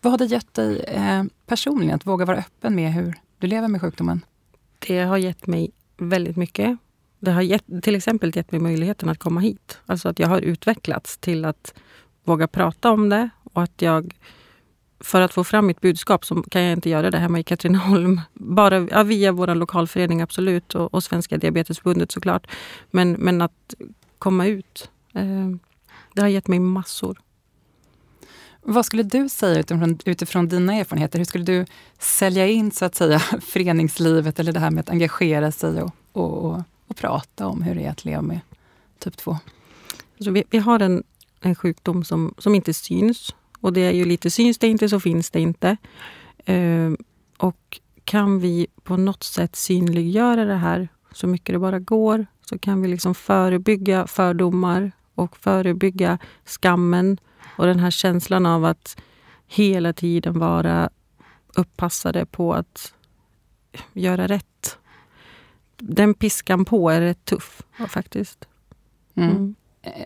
Vad 0.00 0.10
har 0.12 0.18
det 0.18 0.24
gett 0.24 0.54
dig 0.54 0.80
eh, 0.80 1.24
personligen 1.46 1.94
att 1.94 2.06
våga 2.06 2.24
vara 2.24 2.38
öppen 2.38 2.74
med 2.74 2.92
hur 2.92 3.14
du 3.38 3.46
lever 3.46 3.68
med 3.68 3.80
sjukdomen? 3.80 4.24
Det 4.78 5.00
har 5.02 5.16
gett 5.16 5.46
mig 5.46 5.70
väldigt 5.96 6.36
mycket. 6.36 6.78
Det 7.26 7.32
har 7.32 7.42
gett, 7.42 7.64
till 7.82 7.94
exempel 7.94 8.36
gett 8.36 8.52
mig 8.52 8.60
möjligheten 8.60 9.08
att 9.08 9.18
komma 9.18 9.40
hit. 9.40 9.78
Alltså 9.86 10.08
att 10.08 10.18
jag 10.18 10.28
har 10.28 10.40
utvecklats 10.40 11.18
till 11.18 11.44
att 11.44 11.74
våga 12.24 12.48
prata 12.48 12.90
om 12.90 13.08
det 13.08 13.28
och 13.52 13.62
att 13.62 13.82
jag 13.82 14.14
för 15.00 15.20
att 15.20 15.34
få 15.34 15.44
fram 15.44 15.66
mitt 15.66 15.80
budskap 15.80 16.24
så 16.24 16.42
kan 16.42 16.62
jag 16.62 16.72
inte 16.72 16.90
göra 16.90 17.10
det 17.10 17.18
hemma 17.18 17.38
i 17.38 17.42
Katrineholm. 17.42 18.20
Bara 18.34 18.86
ja, 18.90 19.02
via 19.02 19.32
vår 19.32 19.54
lokalförening 19.54 20.20
absolut 20.20 20.74
och, 20.74 20.94
och 20.94 21.04
Svenska 21.04 21.36
Diabetesförbundet 21.36 22.12
såklart. 22.12 22.46
Men, 22.90 23.12
men 23.12 23.42
att 23.42 23.74
komma 24.18 24.46
ut, 24.46 24.90
eh, 25.14 25.50
det 26.14 26.20
har 26.20 26.28
gett 26.28 26.48
mig 26.48 26.58
massor. 26.58 27.18
Vad 28.62 28.86
skulle 28.86 29.02
du 29.02 29.28
säga 29.28 29.60
utifrån, 29.60 29.98
utifrån 30.04 30.48
dina 30.48 30.74
erfarenheter? 30.74 31.18
Hur 31.18 31.24
skulle 31.24 31.44
du 31.44 31.64
sälja 31.98 32.46
in 32.46 32.70
så 32.70 32.84
att 32.84 32.94
säga 32.94 33.18
föreningslivet 33.40 34.40
eller 34.40 34.52
det 34.52 34.60
här 34.60 34.70
med 34.70 34.80
att 34.80 34.90
engagera 34.90 35.52
sig 35.52 35.82
och, 35.82 35.90
och, 36.12 36.50
och, 36.50 36.62
och 36.86 36.96
prata 36.96 37.46
om 37.46 37.62
hur 37.62 37.74
det 37.74 37.84
är 37.84 37.90
att 37.90 38.04
leva 38.04 38.22
med 38.22 38.40
typ 38.98 39.16
2? 39.16 39.38
Alltså 40.18 40.30
vi, 40.30 40.44
vi 40.50 40.58
har 40.58 40.80
en, 40.80 41.02
en 41.40 41.54
sjukdom 41.54 42.04
som, 42.04 42.34
som 42.38 42.54
inte 42.54 42.74
syns 42.74 43.34
och 43.60 43.72
det 43.72 43.80
är 43.80 43.92
ju 43.92 44.04
lite, 44.04 44.30
syns 44.30 44.58
det 44.58 44.68
inte 44.68 44.88
så 44.88 45.00
finns 45.00 45.30
det 45.30 45.40
inte. 45.40 45.76
Eh, 46.44 46.92
och 47.38 47.80
kan 48.04 48.40
vi 48.40 48.66
på 48.82 48.96
något 48.96 49.22
sätt 49.22 49.56
synliggöra 49.56 50.44
det 50.44 50.54
här 50.54 50.88
så 51.12 51.26
mycket 51.26 51.54
det 51.54 51.58
bara 51.58 51.78
går 51.78 52.26
så 52.50 52.58
kan 52.58 52.82
vi 52.82 52.88
liksom 52.88 53.14
förebygga 53.14 54.06
fördomar 54.06 54.92
och 55.14 55.36
förebygga 55.36 56.18
skammen 56.44 57.18
och 57.56 57.66
den 57.66 57.78
här 57.78 57.90
känslan 57.90 58.46
av 58.46 58.64
att 58.64 58.96
hela 59.46 59.92
tiden 59.92 60.38
vara 60.38 60.90
uppassade 61.54 62.26
på 62.26 62.54
att 62.54 62.94
göra 63.92 64.26
rätt. 64.26 64.78
Den 65.78 66.14
piskan 66.14 66.64
på 66.64 66.90
är 66.90 67.00
rätt 67.00 67.24
tuff 67.24 67.62
faktiskt. 67.88 68.44
Mm. 69.14 69.30
Mm. 69.30 69.54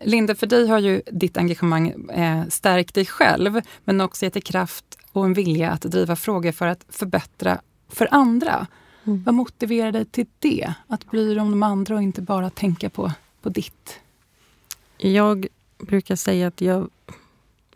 Linda, 0.03 0.35
för 0.35 0.47
dig 0.47 0.69
har 0.69 0.79
ju 0.79 1.03
ditt 1.13 1.37
engagemang 1.37 1.89
eh, 2.11 2.47
stärkt 2.49 2.95
dig 2.95 3.07
själv, 3.07 3.61
men 3.85 4.01
också 4.01 4.25
gett 4.25 4.33
dig 4.33 4.43
kraft 4.43 4.99
och 5.13 5.25
en 5.25 5.35
vilja 5.35 5.71
att 5.71 5.83
driva 5.83 6.17
frågor 6.17 6.53
för 6.53 6.67
att 6.67 6.85
förbättra 6.89 7.61
för 7.89 8.09
andra. 8.11 8.67
Mm. 9.05 9.23
Vad 9.25 9.35
motiverar 9.35 9.93
dig 9.93 10.05
till 10.05 10.27
det? 10.39 10.75
Att 10.87 11.11
bry 11.11 11.35
dig 11.35 11.41
om 11.41 11.51
de 11.51 11.63
andra 11.63 11.95
och 11.95 12.03
inte 12.03 12.23
bara 12.23 12.51
tänka 12.51 12.91
på 12.91 13.13
på 13.43 13.49
ditt? 13.49 14.01
Jag 14.99 15.47
brukar 15.79 16.17
säga 16.17 16.47
att 16.47 16.61
jag, 16.61 16.91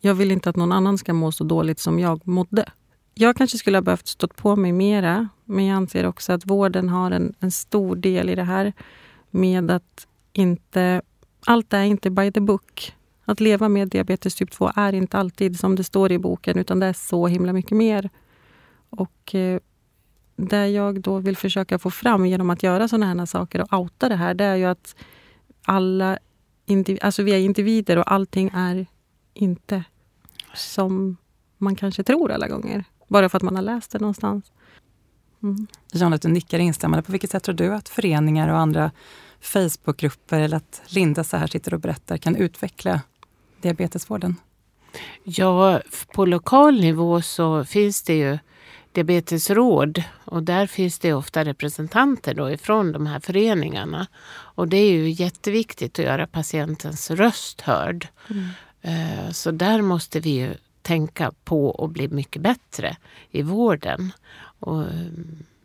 jag 0.00 0.14
vill 0.14 0.30
inte 0.30 0.50
att 0.50 0.56
någon 0.56 0.72
annan 0.72 0.98
ska 0.98 1.12
må 1.12 1.32
så 1.32 1.44
dåligt 1.44 1.78
som 1.78 1.98
jag 1.98 2.26
mådde. 2.28 2.72
Jag 3.14 3.36
kanske 3.36 3.58
skulle 3.58 3.76
ha 3.76 3.82
behövt 3.82 4.06
stå 4.06 4.28
på 4.28 4.56
mig 4.56 4.72
mera, 4.72 5.28
men 5.44 5.64
jag 5.64 5.76
anser 5.76 6.06
också 6.06 6.32
att 6.32 6.46
vården 6.46 6.88
har 6.88 7.10
en, 7.10 7.34
en 7.40 7.50
stor 7.50 7.96
del 7.96 8.30
i 8.30 8.34
det 8.34 8.42
här 8.42 8.72
med 9.30 9.70
att 9.70 10.06
inte... 10.32 11.02
Allt 11.46 11.72
är 11.72 11.82
inte 11.82 12.10
by 12.10 12.32
the 12.32 12.40
book. 12.40 12.94
Att 13.24 13.40
leva 13.40 13.68
med 13.68 13.88
diabetes 13.88 14.34
typ 14.34 14.50
2 14.50 14.70
är 14.76 14.92
inte 14.92 15.18
alltid 15.18 15.58
som 15.60 15.76
det 15.76 15.84
står 15.84 16.12
i 16.12 16.18
boken, 16.18 16.58
utan 16.58 16.80
det 16.80 16.86
är 16.86 16.92
så 16.92 17.26
himla 17.26 17.52
mycket 17.52 17.76
mer. 17.76 18.10
Och 18.90 19.34
eh, 19.34 19.60
det 20.36 20.68
jag 20.68 21.00
då 21.00 21.18
vill 21.18 21.36
försöka 21.36 21.78
få 21.78 21.90
fram 21.90 22.26
genom 22.26 22.50
att 22.50 22.62
göra 22.62 22.88
såna 22.88 23.06
här 23.06 23.26
saker 23.26 23.60
och 23.60 23.72
outa 23.72 24.08
det 24.08 24.16
här, 24.16 24.34
det 24.34 24.44
är 24.44 24.56
ju 24.56 24.64
att 24.64 24.96
alla 25.64 26.18
alltså 27.00 27.22
vi 27.22 27.32
är 27.32 27.38
individer 27.38 27.98
och 27.98 28.12
allting 28.12 28.50
är 28.54 28.86
inte 29.34 29.84
som 30.54 31.16
man 31.58 31.76
kanske 31.76 32.02
tror 32.02 32.32
alla 32.32 32.48
gånger. 32.48 32.84
Bara 33.08 33.28
för 33.28 33.36
att 33.36 33.42
man 33.42 33.56
har 33.56 33.62
läst 33.62 33.90
det 33.90 33.98
någonstans. 33.98 34.52
Mm. 35.44 35.66
Du 36.20 36.28
nickar 36.28 36.58
instämmande. 36.58 37.02
På 37.02 37.12
vilket 37.12 37.30
sätt 37.30 37.42
tror 37.42 37.54
du 37.54 37.74
att 37.74 37.88
föreningar 37.88 38.48
och 38.48 38.58
andra 38.58 38.90
Facebookgrupper 39.40 40.40
eller 40.40 40.56
att 40.56 40.82
Linda 40.86 41.24
så 41.24 41.36
här 41.36 41.46
sitter 41.46 41.74
och 41.74 41.80
berättar 41.80 42.16
kan 42.16 42.36
utveckla 42.36 43.00
diabetesvården? 43.60 44.36
Ja, 45.24 45.80
på 46.14 46.24
lokal 46.24 46.80
nivå 46.80 47.22
så 47.22 47.64
finns 47.64 48.02
det 48.02 48.14
ju 48.14 48.38
diabetesråd 48.92 50.02
och 50.24 50.42
där 50.42 50.66
finns 50.66 50.98
det 50.98 51.12
ofta 51.12 51.44
representanter 51.44 52.34
då 52.34 52.50
ifrån 52.50 52.92
de 52.92 53.06
här 53.06 53.20
föreningarna. 53.20 54.06
Och 54.30 54.68
det 54.68 54.76
är 54.76 54.90
ju 54.90 55.10
jätteviktigt 55.10 55.98
att 55.98 56.04
göra 56.04 56.26
patientens 56.26 57.10
röst 57.10 57.60
hörd. 57.60 58.08
Mm. 58.30 58.48
Eh, 58.82 59.30
så 59.30 59.50
där 59.50 59.82
måste 59.82 60.20
vi 60.20 60.30
ju 60.30 60.54
tänka 60.82 61.32
på 61.44 61.84
att 61.84 61.90
bli 61.90 62.08
mycket 62.08 62.42
bättre 62.42 62.96
i 63.30 63.42
vården. 63.42 64.12
Och, 64.64 64.82
eh, 64.82 65.06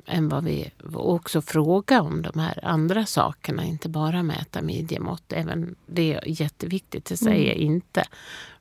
än 0.05 0.29
vad 0.29 0.43
vi 0.43 0.71
också 0.93 1.41
fråga 1.41 2.01
om 2.01 2.21
de 2.21 2.39
här 2.39 2.65
andra 2.65 3.05
sakerna, 3.05 3.63
inte 3.63 3.89
bara 3.89 4.23
mäta 4.23 4.61
midjemått. 4.61 5.33
Även 5.33 5.75
det 5.85 6.13
är 6.13 6.41
jätteviktigt, 6.41 7.05
det 7.05 7.17
säger 7.17 7.47
jag 7.47 7.57
mm. 7.57 7.73
inte. 7.73 8.03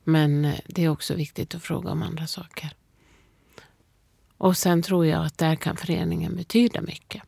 Men 0.05 0.45
eh, 0.45 0.55
det 0.67 0.85
är 0.85 0.89
också 0.89 1.15
viktigt 1.15 1.55
att 1.55 1.63
fråga 1.63 1.91
om 1.91 2.03
andra 2.03 2.27
saker. 2.27 2.71
Och 4.39 4.57
sen 4.57 4.83
tror 4.83 5.07
jag 5.07 5.27
att 5.27 5.39
där 5.39 5.57
kan 5.57 5.77
föreningen 5.77 6.37
betyda 6.37 6.81
mycket. 6.81 7.23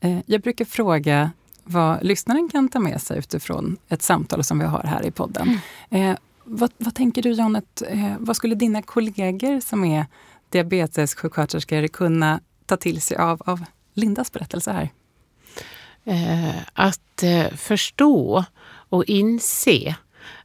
Mm. 0.00 0.22
Jag 0.26 0.40
brukar 0.40 0.64
fråga 0.64 1.30
vad 1.64 2.04
lyssnaren 2.04 2.48
kan 2.48 2.68
ta 2.68 2.78
med 2.78 3.02
sig 3.02 3.18
utifrån 3.18 3.76
ett 3.88 4.02
samtal 4.02 4.44
som 4.44 4.58
vi 4.58 4.64
har 4.64 4.82
här 4.82 5.06
i 5.06 5.10
podden. 5.10 5.60
Mm. 5.90 6.10
Eh, 6.10 6.18
vad, 6.44 6.72
vad, 6.78 6.94
tänker 6.94 7.22
du 7.22 7.32
Janet, 7.32 7.82
eh, 7.88 8.14
vad 8.18 8.36
skulle 8.36 8.54
dina 8.54 8.82
kollegor 8.82 9.60
som 9.60 9.84
är 9.84 10.06
diabetessjuksköterskor 10.50 11.86
kunna 11.86 12.40
ta 12.66 12.76
till 12.76 13.00
sig 13.00 13.16
av, 13.16 13.42
av 13.46 13.64
Lindas 13.94 14.32
berättelse 14.32 14.72
här? 14.72 14.90
Eh, 16.04 16.56
att 16.72 17.22
eh, 17.22 17.48
förstå 17.48 18.44
och 18.88 19.04
inse 19.04 19.96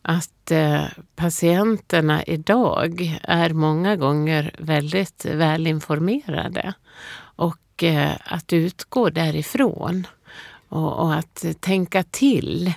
att 0.01 0.51
eh, 0.51 0.83
patienterna 1.15 2.23
idag 2.23 3.19
är 3.23 3.49
många 3.49 3.95
gånger 3.95 4.55
väldigt 4.59 5.25
välinformerade. 5.25 6.73
Och 7.35 7.83
eh, 7.83 8.17
att 8.25 8.53
utgå 8.53 9.09
därifrån 9.09 10.07
och, 10.69 10.99
och, 10.99 11.13
att 11.13 11.45
tänka 11.59 12.03
till 12.03 12.73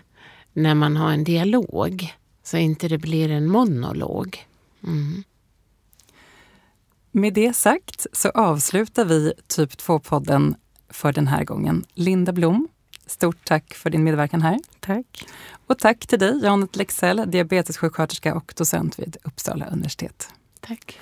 när 0.52 0.74
man 0.74 0.96
har 0.96 1.12
en 1.12 1.24
dialog 1.24 2.14
så 2.42 2.56
inte 2.56 2.88
det 2.88 2.98
blir 2.98 3.30
en 3.30 3.48
monolog. 3.48 4.46
Mm. 4.84 5.24
Med 7.16 7.34
det 7.34 7.56
sagt 7.56 8.06
så 8.12 8.30
avslutar 8.30 9.04
vi 9.04 9.32
Typ 9.46 9.70
2-podden 9.72 10.54
för 10.88 11.12
den 11.12 11.26
här 11.26 11.44
gången. 11.44 11.84
Linda 11.94 12.32
Blom, 12.32 12.68
stort 13.06 13.44
tack 13.44 13.74
för 13.74 13.90
din 13.90 14.04
medverkan 14.04 14.42
här. 14.42 14.58
Tack. 14.80 15.26
Och 15.66 15.78
tack 15.78 16.06
till 16.06 16.18
dig, 16.18 16.40
Janet 16.42 16.76
Lexell, 16.76 17.22
diabetessjuksköterska 17.26 18.34
och 18.34 18.54
docent 18.56 18.98
vid 18.98 19.16
Uppsala 19.22 19.66
universitet. 19.66 20.28
Tack. 20.60 20.98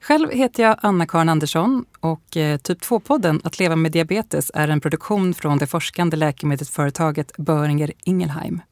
Själv 0.00 0.30
heter 0.30 0.62
jag 0.62 0.76
Anna-Karin 0.82 1.28
Andersson 1.28 1.84
och 2.00 2.36
eh, 2.36 2.56
Typ 2.56 2.82
2-podden 2.82 3.40
Att 3.44 3.58
leva 3.58 3.76
med 3.76 3.92
diabetes 3.92 4.50
är 4.54 4.68
en 4.68 4.80
produktion 4.80 5.34
från 5.34 5.58
det 5.58 5.66
forskande 5.66 6.16
läkemedelsföretaget 6.16 7.36
Böringer 7.36 7.92
Ingelheim. 8.04 8.62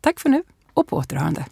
Tack 0.00 0.20
för 0.20 0.28
nu 0.28 0.42
och 0.74 0.88
på 0.88 0.96
återhörande. 0.96 1.44